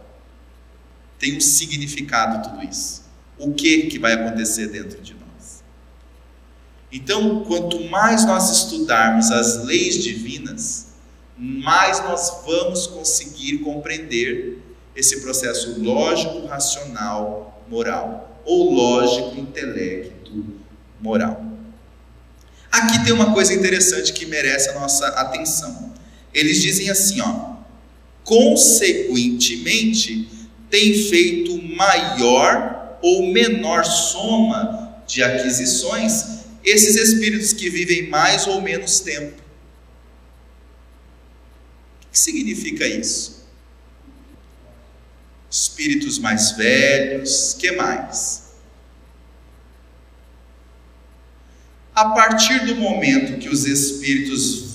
[1.18, 3.02] Tem um significado tudo isso.
[3.36, 5.64] O que que vai acontecer dentro de nós?
[6.92, 10.92] Então, quanto mais nós estudarmos as leis divinas,
[11.36, 14.60] mais nós vamos conseguir compreender
[14.94, 20.54] esse processo lógico, racional, moral, ou lógico, intelecto,
[21.00, 21.44] moral.
[22.70, 25.93] Aqui tem uma coisa interessante que merece a nossa atenção.
[26.34, 27.54] Eles dizem assim, ó:
[28.24, 30.28] consequentemente,
[30.68, 39.00] tem feito maior ou menor soma de aquisições esses espíritos que vivem mais ou menos
[39.00, 39.40] tempo.
[42.02, 43.44] O que significa isso?
[45.50, 48.44] Espíritos mais velhos, que mais?
[51.94, 54.73] A partir do momento que os espíritos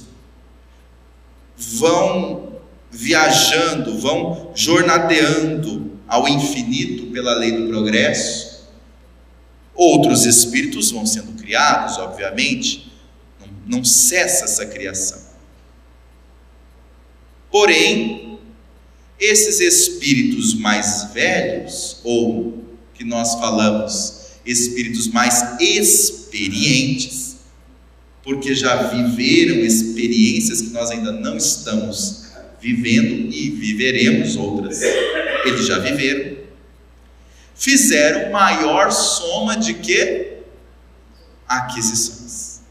[1.60, 2.54] vão
[2.90, 8.50] viajando, vão jornadeando ao infinito pela lei do progresso,
[9.80, 12.92] Outros espíritos vão sendo criados, obviamente,
[13.40, 15.22] não, não cessa essa criação.
[17.50, 18.38] Porém,
[19.18, 22.62] esses espíritos mais velhos, ou
[22.94, 27.29] que nós falamos, espíritos mais experientes,
[28.30, 32.28] porque já viveram experiências que nós ainda não estamos
[32.62, 34.84] vivendo e viveremos outras.
[34.84, 36.38] Eles já viveram.
[37.56, 40.42] Fizeram maior soma de que
[41.48, 42.62] aquisições.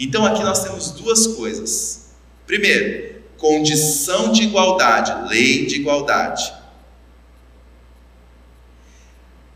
[0.00, 2.08] Então aqui nós temos duas coisas.
[2.44, 6.52] Primeiro, condição de igualdade, lei de igualdade.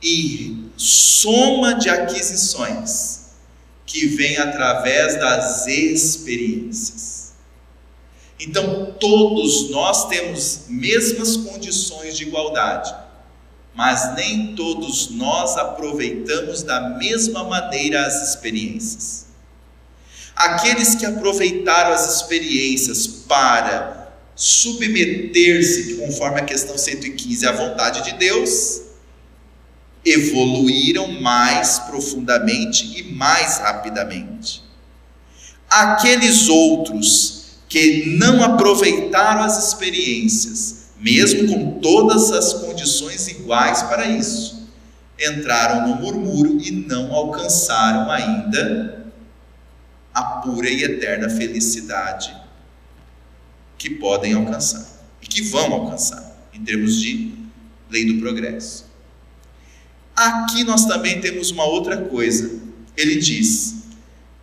[0.00, 3.21] E soma de aquisições
[3.92, 7.34] que vem através das experiências.
[8.40, 12.92] Então, todos nós temos mesmas condições de igualdade,
[13.74, 19.26] mas nem todos nós aproveitamos da mesma maneira as experiências.
[20.34, 28.81] Aqueles que aproveitaram as experiências para submeter-se, conforme a questão 115, à vontade de Deus,
[30.04, 34.62] evoluíram mais profundamente e mais rapidamente.
[35.68, 44.68] Aqueles outros que não aproveitaram as experiências, mesmo com todas as condições iguais para isso,
[45.18, 49.06] entraram no murmúrio e não alcançaram ainda
[50.12, 52.36] a pura e eterna felicidade
[53.78, 54.86] que podem alcançar
[55.22, 57.32] e que vão alcançar em termos de
[57.90, 58.91] lei do progresso.
[60.14, 62.60] Aqui nós também temos uma outra coisa.
[62.96, 63.82] Ele diz: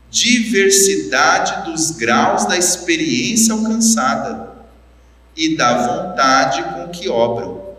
[0.09, 4.49] diversidade dos graus da experiência alcançada
[5.36, 7.70] e da vontade com que obram.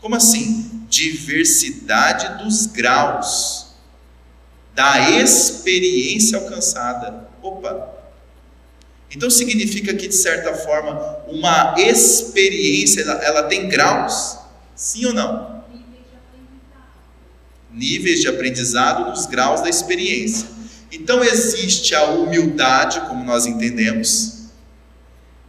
[0.00, 0.86] Como assim?
[0.88, 3.68] Diversidade dos graus
[4.74, 7.28] da experiência alcançada.
[7.42, 7.96] Opa!
[9.10, 14.38] Então significa que, de certa forma, uma experiência ela, ela tem graus?
[14.76, 15.57] Sim ou não?
[17.78, 20.48] Níveis de aprendizado nos graus da experiência.
[20.90, 24.38] Então existe a humildade, como nós entendemos,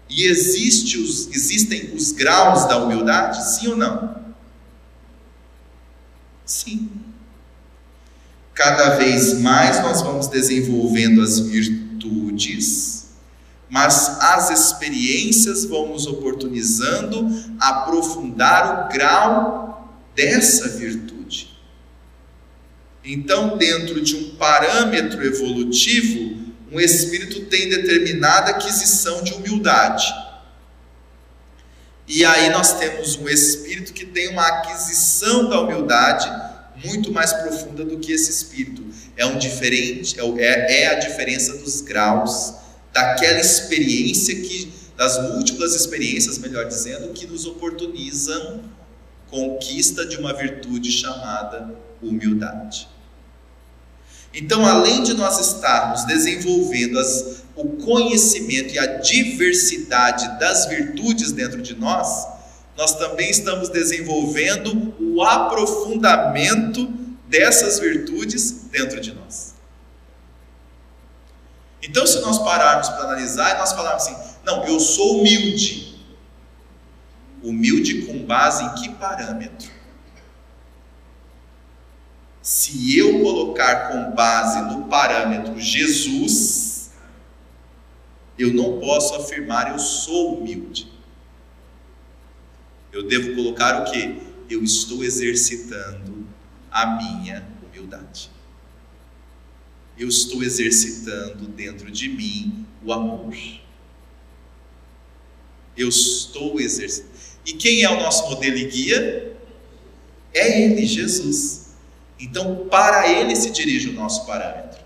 [0.10, 4.20] e existe os, existem os graus da humildade, sim ou não?
[6.46, 6.90] Sim.
[8.54, 13.08] Cada vez mais nós vamos desenvolvendo as virtudes,
[13.70, 21.19] mas as experiências vão nos oportunizando aprofundar o grau dessa virtude.
[23.12, 26.38] Então, dentro de um parâmetro evolutivo,
[26.72, 30.06] um espírito tem determinada aquisição de humildade.
[32.08, 36.30] E aí nós temos um espírito que tem uma aquisição da humildade
[36.86, 38.86] muito mais profunda do que esse espírito.
[39.18, 42.54] É um diferente, é, é a diferença dos graus
[42.94, 48.66] daquela experiência que das múltiplas experiências, melhor dizendo, que nos oportunizam
[49.32, 51.74] conquista de uma virtude chamada
[52.04, 52.88] humildade.
[54.34, 61.62] Então, além de nós estarmos desenvolvendo as, o conhecimento e a diversidade das virtudes dentro
[61.62, 62.28] de nós,
[62.78, 66.88] nós também estamos desenvolvendo o aprofundamento
[67.28, 69.56] dessas virtudes dentro de nós.
[71.82, 74.16] Então, se nós pararmos para analisar e nós falarmos assim,
[74.46, 76.00] não, eu sou humilde.
[77.42, 79.79] Humilde com base em que parâmetro?
[82.42, 86.92] Se eu colocar com base no parâmetro Jesus,
[88.38, 90.88] eu não posso afirmar eu sou humilde.
[92.92, 94.22] Eu devo colocar o que?
[94.50, 96.26] Eu estou exercitando
[96.72, 98.32] a minha humildade.
[99.98, 103.36] Eu estou exercitando dentro de mim o amor.
[105.76, 107.14] Eu estou exercitando.
[107.46, 109.38] E quem é o nosso modelo e guia?
[110.34, 111.59] É Ele, Jesus.
[112.20, 114.80] Então, para ele se dirige o nosso parâmetro.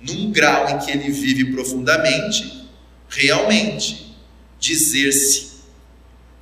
[0.00, 2.66] Num grau em que ele vive profundamente,
[3.08, 4.16] realmente,
[4.58, 5.52] dizer-se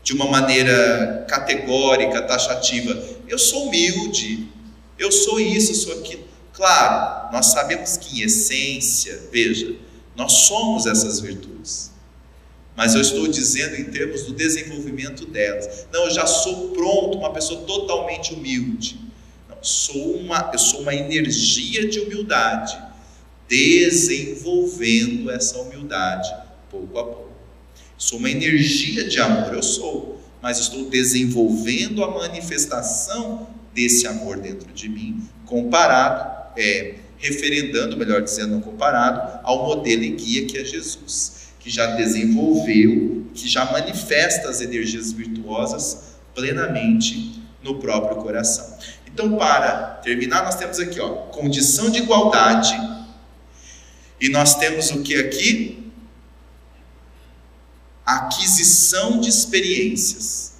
[0.02, 2.96] de uma maneira categórica, taxativa:
[3.28, 4.48] eu sou humilde,
[4.96, 6.24] eu sou isso, sou aquilo.
[6.52, 9.74] Claro, nós sabemos que em essência, veja,
[10.14, 11.90] nós somos essas virtudes.
[12.76, 15.86] Mas eu estou dizendo em termos do desenvolvimento delas.
[15.92, 19.09] Não, eu já sou pronto, uma pessoa totalmente humilde
[19.62, 22.78] sou uma, eu sou uma energia de humildade,
[23.48, 26.32] desenvolvendo essa humildade
[26.70, 27.30] pouco a pouco.
[27.98, 34.72] Sou uma energia de amor, eu sou, mas estou desenvolvendo a manifestação desse amor dentro
[34.72, 41.48] de mim, comparado, é, referendando, melhor dizendo, comparado, ao modelo e guia que é Jesus,
[41.58, 48.78] que já desenvolveu, que já manifesta as energias virtuosas plenamente no próprio coração.
[49.12, 52.74] Então, para terminar, nós temos aqui, ó, condição de igualdade.
[54.20, 55.90] E nós temos o que aqui?
[58.04, 60.54] Aquisição de experiências,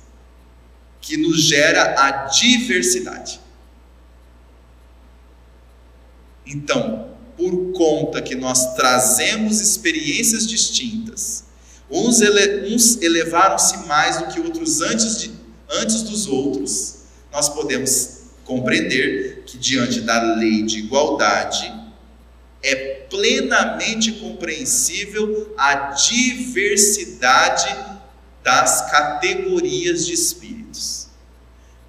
[1.01, 3.41] que nos gera a diversidade.
[6.47, 11.45] Então, por conta que nós trazemos experiências distintas,
[11.91, 15.33] uns, ele, uns elevaram-se mais do que outros antes, de,
[15.71, 16.97] antes dos outros,
[17.33, 18.20] nós podemos
[18.51, 21.73] compreender que, diante da lei de igualdade,
[22.61, 22.75] é
[23.09, 27.73] plenamente compreensível a diversidade
[28.43, 31.07] das categorias de espíritos.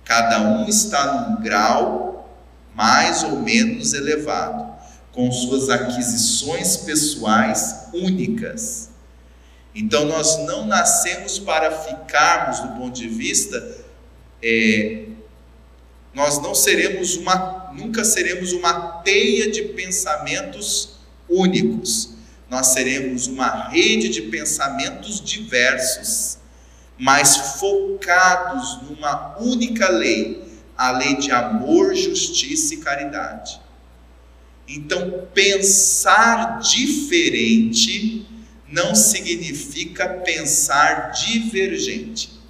[0.05, 2.29] Cada um está num grau
[2.75, 4.71] mais ou menos elevado,
[5.11, 8.91] com suas aquisições pessoais únicas.
[9.73, 13.77] Então, nós não nascemos para ficarmos, do ponto de vista
[14.43, 15.10] é,
[16.13, 18.73] nós não seremos uma, nunca seremos uma
[19.03, 20.97] teia de pensamentos
[21.29, 22.11] únicos.
[22.49, 26.37] Nós seremos uma rede de pensamentos diversos,
[26.97, 30.43] mas focados numa única lei,
[30.77, 33.61] a lei de amor, justiça e caridade.
[34.67, 38.25] Então, pensar diferente
[38.67, 42.40] não significa pensar divergente.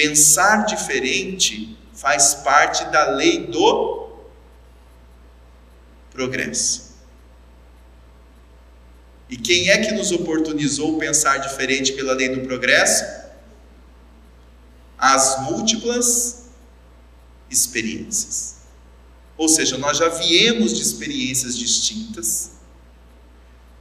[0.00, 4.16] Pensar diferente faz parte da lei do
[6.10, 6.94] progresso.
[9.28, 13.04] E quem é que nos oportunizou pensar diferente pela lei do progresso?
[14.96, 16.46] As múltiplas
[17.50, 18.60] experiências.
[19.36, 22.52] Ou seja, nós já viemos de experiências distintas,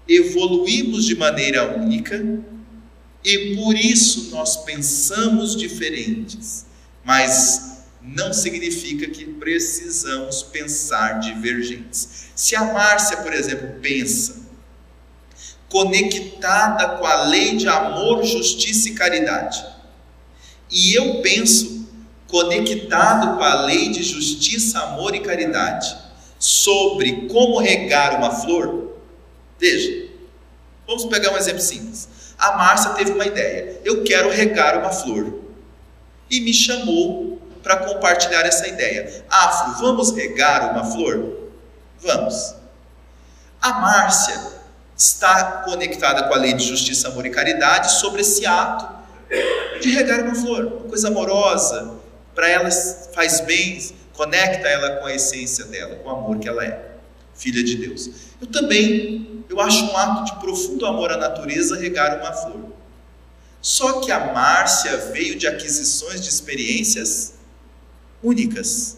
[0.06, 2.22] evoluímos de maneira única
[3.24, 6.66] e por isso nós pensamos diferentes,
[7.04, 12.30] mas não significa que precisamos pensar divergentes.
[12.34, 14.40] Se a Márcia, por exemplo, pensa
[15.68, 19.64] conectada com a lei de amor, justiça e caridade,
[20.72, 21.88] e eu penso
[22.28, 25.96] conectado com a lei de justiça, amor e caridade,
[26.40, 28.98] sobre como regar uma flor,
[29.60, 30.08] veja,
[30.88, 32.08] vamos pegar um exemplo simples
[32.40, 35.40] a Márcia teve uma ideia: eu quero regar uma flor.
[36.30, 39.26] E me chamou para compartilhar essa ideia.
[39.30, 41.50] Afro, vamos regar uma flor?
[42.00, 42.56] Vamos.
[43.62, 44.40] A Márcia
[44.96, 48.88] está conectada com a lei de justiça, amor e caridade sobre esse ato
[49.82, 51.96] de regar uma flor, uma coisa amorosa,
[52.36, 52.70] para ela
[53.14, 53.80] faz bem,
[54.14, 56.89] conecta ela com a essência dela, com o amor que ela é,
[57.40, 58.10] filha de Deus.
[58.40, 62.72] Eu também eu acho um ato de profundo amor à natureza regar uma flor.
[63.62, 67.34] Só que a Márcia veio de aquisições de experiências
[68.22, 68.98] únicas.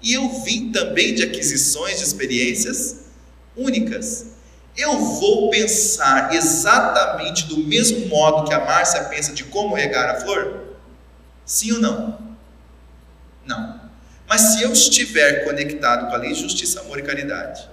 [0.00, 3.00] E eu vim também de aquisições de experiências
[3.56, 4.26] únicas.
[4.76, 10.20] Eu vou pensar exatamente do mesmo modo que a Márcia pensa de como regar a
[10.20, 10.76] flor?
[11.44, 12.36] Sim ou não?
[13.44, 13.81] Não.
[14.32, 17.68] Mas se eu estiver conectado com a lei de justiça, amor e caridade,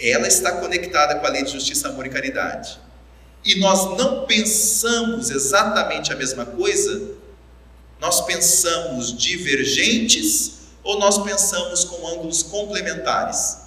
[0.00, 2.80] ela está conectada com a lei de justiça, amor e caridade.
[3.44, 7.02] E nós não pensamos exatamente a mesma coisa,
[8.00, 10.52] nós pensamos divergentes
[10.82, 13.58] ou nós pensamos com ângulos complementares?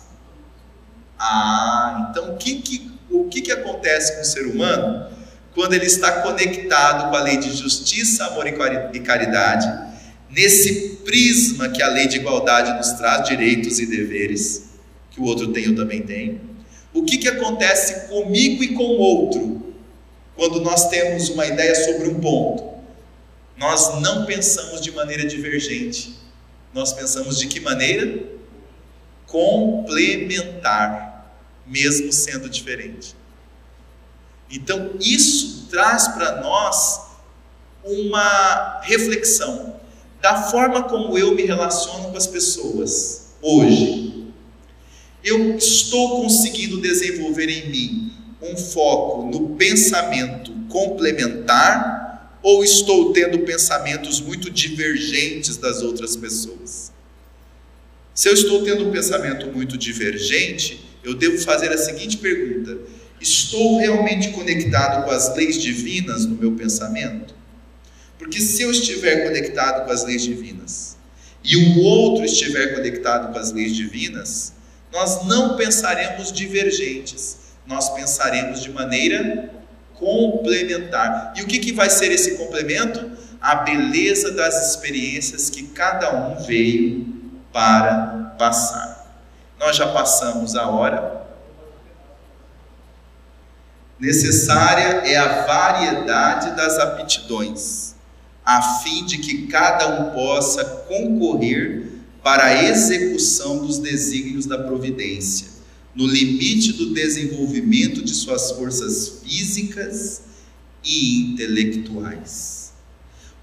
[1.20, 5.08] Ah, então o que, que, o que, que acontece com o ser humano
[5.54, 9.68] quando ele está conectado com a lei de justiça, amor e caridade,
[10.32, 14.66] nesse prisma que a lei de igualdade nos traz direitos e deveres?
[15.16, 16.42] que o outro tem, eu também tenho.
[16.94, 19.74] O que, que acontece comigo e com o outro
[20.36, 22.76] quando nós temos uma ideia sobre um ponto?
[23.58, 26.14] Nós não pensamos de maneira divergente,
[26.74, 28.26] nós pensamos de que maneira?
[29.26, 31.34] Complementar,
[31.66, 33.16] mesmo sendo diferente.
[34.52, 37.00] Então, isso traz para nós
[37.86, 39.75] uma reflexão
[40.22, 44.26] da forma como eu me relaciono com as pessoas hoje
[45.24, 48.12] eu estou conseguindo desenvolver em mim
[48.42, 56.92] um foco no pensamento complementar ou estou tendo pensamentos muito divergentes das outras pessoas?
[58.14, 62.78] Se eu estou tendo um pensamento muito divergente, eu devo fazer a seguinte pergunta:
[63.20, 67.34] estou realmente conectado com as leis divinas no meu pensamento?
[68.18, 70.98] Porque se eu estiver conectado com as leis divinas
[71.44, 74.54] e o outro estiver conectado com as leis divinas,
[74.92, 77.38] nós não pensaremos divergentes,
[77.68, 79.50] nós pensaremos de maneira
[79.96, 81.34] complementar.
[81.36, 83.12] E o que, que vai ser esse complemento?
[83.42, 87.06] A beleza das experiências que cada um veio
[87.52, 88.96] para passar.
[89.60, 91.26] Nós já passamos a hora.
[94.00, 97.85] Necessária é a variedade das aptidões,
[98.46, 101.94] a fim de que cada um possa concorrer
[102.24, 105.48] para a execução dos desígnios da providência,
[105.96, 110.22] no limite do desenvolvimento de suas forças físicas
[110.84, 112.74] e intelectuais.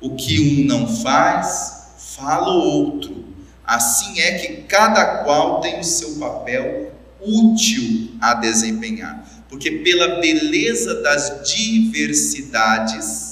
[0.00, 1.82] O que um não faz,
[2.16, 3.24] fala o outro.
[3.64, 9.44] Assim é que cada qual tem o seu papel útil a desempenhar.
[9.48, 13.31] Porque pela beleza das diversidades,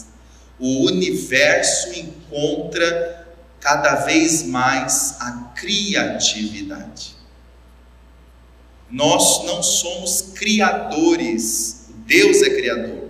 [0.61, 3.27] o universo encontra
[3.59, 7.17] cada vez mais a criatividade.
[8.91, 13.09] Nós não somos criadores, Deus é criador.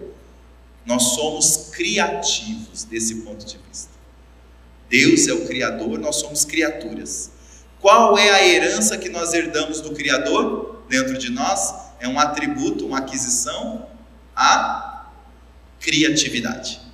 [0.84, 3.90] Nós somos criativos desse ponto de vista.
[4.88, 7.30] Deus é o criador, nós somos criaturas.
[7.80, 11.72] Qual é a herança que nós herdamos do criador dentro de nós?
[11.98, 13.88] É um atributo, uma aquisição,
[14.34, 15.10] a
[15.78, 16.89] criatividade.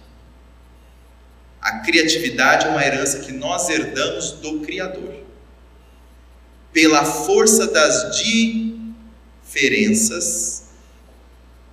[1.66, 5.16] A criatividade é uma herança que nós herdamos do Criador.
[6.72, 8.16] Pela força das
[9.42, 10.66] diferenças,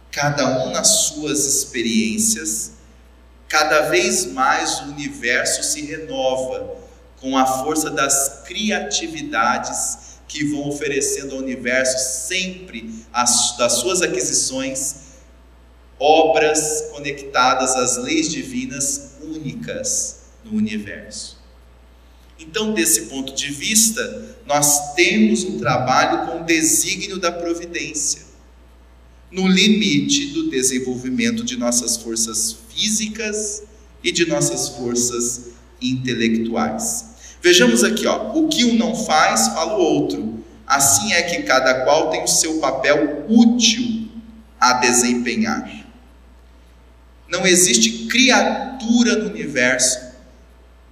[0.09, 2.71] cada um nas suas experiências,
[3.47, 6.75] cada vez mais o universo se renova
[7.21, 14.95] com a força das criatividades que vão oferecendo ao universo sempre as, das suas aquisições
[15.99, 21.37] obras conectadas às leis divinas únicas no universo.
[22.39, 28.23] Então, desse ponto de vista, nós temos um trabalho com o desígnio da providência,
[29.31, 33.63] no limite do desenvolvimento de nossas forças físicas
[34.03, 35.51] e de nossas forças
[35.81, 37.05] intelectuais.
[37.41, 40.43] Vejamos aqui, ó, o que um não faz, fala o outro.
[40.65, 44.07] Assim é que cada qual tem o seu papel útil
[44.59, 45.82] a desempenhar.
[47.33, 49.99] Não existe criatura no universo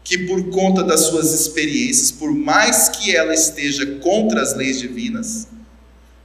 [0.04, 5.48] que, por conta das suas experiências, por mais que ela esteja contra as leis divinas,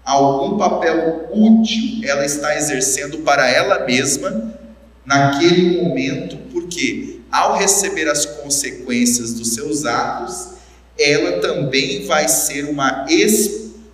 [0.03, 4.59] algum papel útil ela está exercendo para ela mesma
[5.05, 10.55] naquele momento, porque ao receber as consequências dos seus atos,
[10.99, 13.05] ela também vai ser uma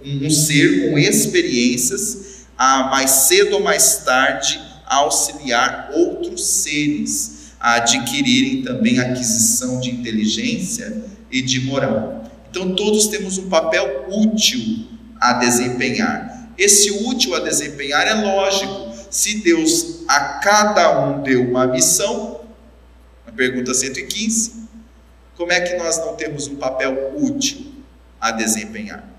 [0.05, 8.63] um ser com experiências, a mais cedo ou mais tarde auxiliar outros seres a adquirirem
[8.63, 12.25] também aquisição de inteligência e de moral.
[12.51, 14.89] Então, todos temos um papel útil
[15.21, 16.51] a desempenhar.
[16.59, 18.93] Esse útil a desempenhar é lógico.
[19.11, 22.41] Se Deus a cada um deu uma missão,
[23.25, 24.63] na pergunta 115,
[25.37, 27.73] como é que nós não temos um papel útil
[28.21, 29.12] a desempenhar?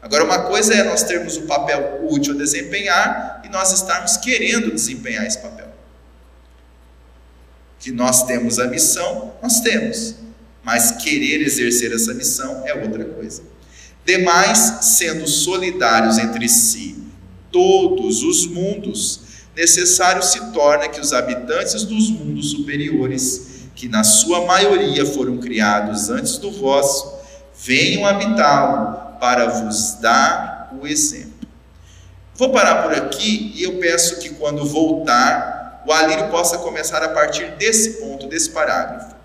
[0.00, 4.70] Agora, uma coisa é nós termos um papel útil a desempenhar e nós estarmos querendo
[4.70, 5.68] desempenhar esse papel.
[7.80, 10.14] Que nós temos a missão, nós temos,
[10.62, 13.42] mas querer exercer essa missão é outra coisa.
[14.04, 17.04] Demais, sendo solidários entre si
[17.50, 19.20] todos os mundos,
[19.56, 26.08] necessário se torna que os habitantes dos mundos superiores, que na sua maioria foram criados
[26.08, 27.18] antes do vosso,
[27.64, 31.48] venham habitá-lo para vos dar o exemplo.
[32.34, 37.08] Vou parar por aqui e eu peço que quando voltar, o Alírio possa começar a
[37.08, 39.16] partir desse ponto, desse parágrafo.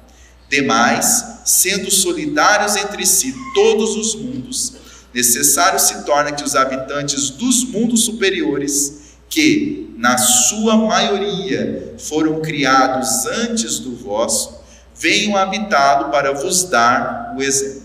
[0.50, 4.74] Demais, sendo solidários entre si todos os mundos,
[5.14, 13.26] necessário se torna que os habitantes dos mundos superiores, que na sua maioria foram criados
[13.26, 14.60] antes do vosso,
[14.96, 17.83] venham habitá-lo para vos dar o exemplo.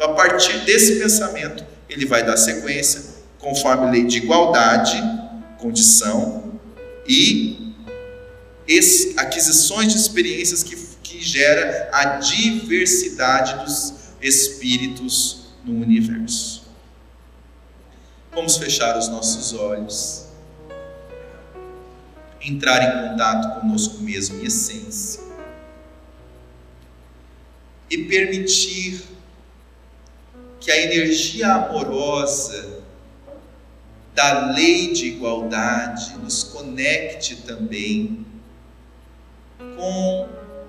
[0.00, 3.02] Então, a partir desse pensamento, ele vai dar sequência,
[3.38, 4.98] conforme lei de igualdade,
[5.58, 6.58] condição
[7.06, 7.74] e
[9.18, 16.62] aquisições de experiências que, que gera a diversidade dos espíritos no universo.
[18.32, 20.28] Vamos fechar os nossos olhos,
[22.40, 25.20] entrar em contato conosco mesmo em essência
[27.90, 29.19] e permitir
[30.60, 32.82] que a energia amorosa
[34.14, 38.26] da lei de igualdade nos conecte também
[39.76, 40.28] com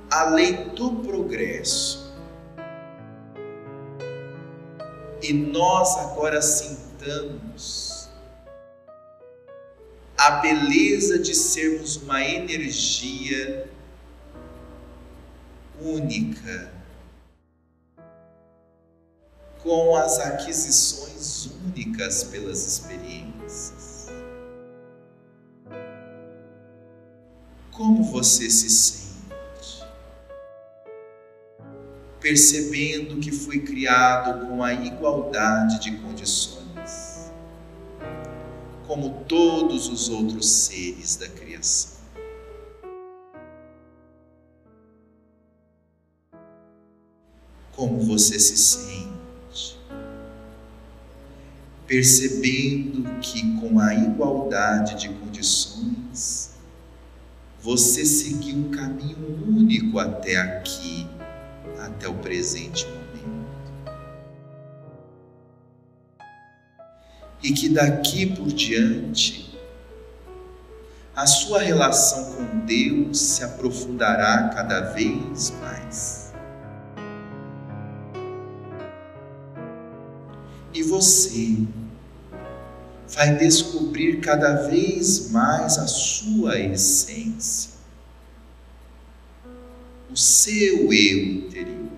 [0.09, 2.11] a lei do progresso.
[5.22, 8.09] E nós agora sintamos
[10.18, 13.68] a beleza de sermos uma energia
[15.81, 16.72] única,
[19.63, 24.07] com as aquisições únicas pelas experiências.
[27.71, 29.11] Como você se sente?
[32.19, 37.31] Percebendo que foi criado com a igualdade de condições,
[38.88, 42.01] como todos os outros seres da criação.
[47.75, 49.10] Como você se sente?
[51.91, 56.51] Percebendo que, com a igualdade de condições,
[57.61, 61.05] você seguiu um caminho único até aqui,
[61.81, 63.51] até o presente momento.
[67.43, 69.59] E que daqui por diante,
[71.13, 76.34] a sua relação com Deus se aprofundará cada vez mais.
[80.73, 81.68] E você
[83.11, 87.71] vai descobrir cada vez mais a sua essência,
[90.09, 91.91] o seu eu interior.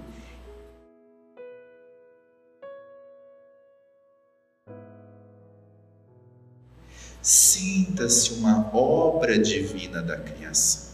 [7.21, 10.93] Sinta-se uma obra divina da criação.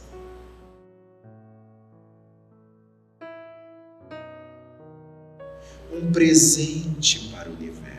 [5.92, 7.99] Um presente para o universo.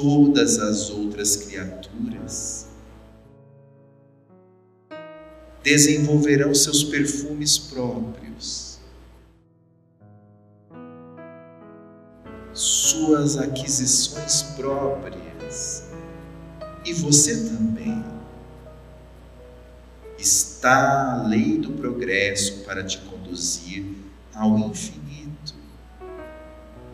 [0.00, 2.66] Todas as outras criaturas
[5.62, 8.70] desenvolverão seus perfumes próprios
[12.60, 15.84] suas aquisições próprias.
[16.84, 18.04] E você também.
[20.18, 23.84] Está a lei do progresso para te conduzir
[24.34, 25.54] ao infinito.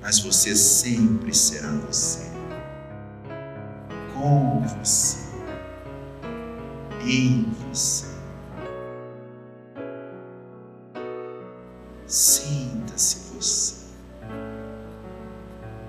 [0.01, 2.26] Mas você sempre será você.
[4.27, 5.19] Com você.
[7.07, 8.07] Em você.
[12.09, 13.87] Sinta-se você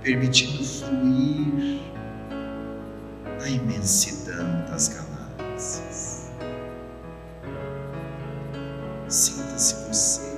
[0.03, 1.81] permitindo fluir
[3.39, 6.29] na imensidão das galáxias.
[9.07, 10.37] Sinta-se você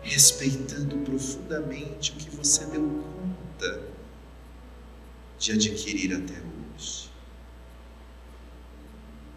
[0.00, 3.91] respeitando profundamente o que você deu conta
[5.42, 7.10] de adquirir até hoje,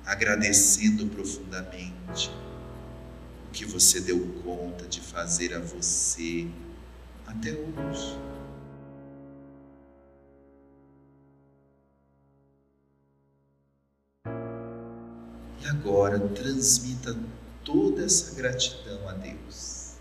[0.06, 2.30] agradecendo profundamente
[3.50, 6.48] o que você deu conta de fazer a você
[7.26, 8.20] até hoje.
[15.64, 17.18] E agora transmita
[17.64, 19.96] toda essa gratidão a Deus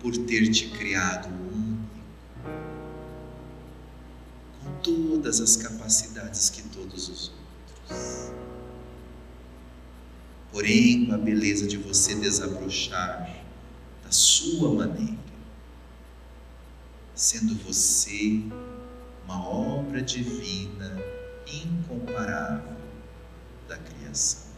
[0.00, 1.67] por ter te criado único,
[4.82, 8.32] todas as capacidades que todos os outros.
[10.52, 13.44] Porém, com a beleza de você desabrochar
[14.04, 15.28] da sua maneira
[17.18, 18.40] sendo você
[19.24, 20.96] uma obra divina
[21.52, 22.76] incomparável
[23.66, 24.52] da criação.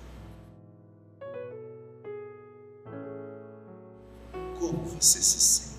[4.59, 5.70] Como você se sente?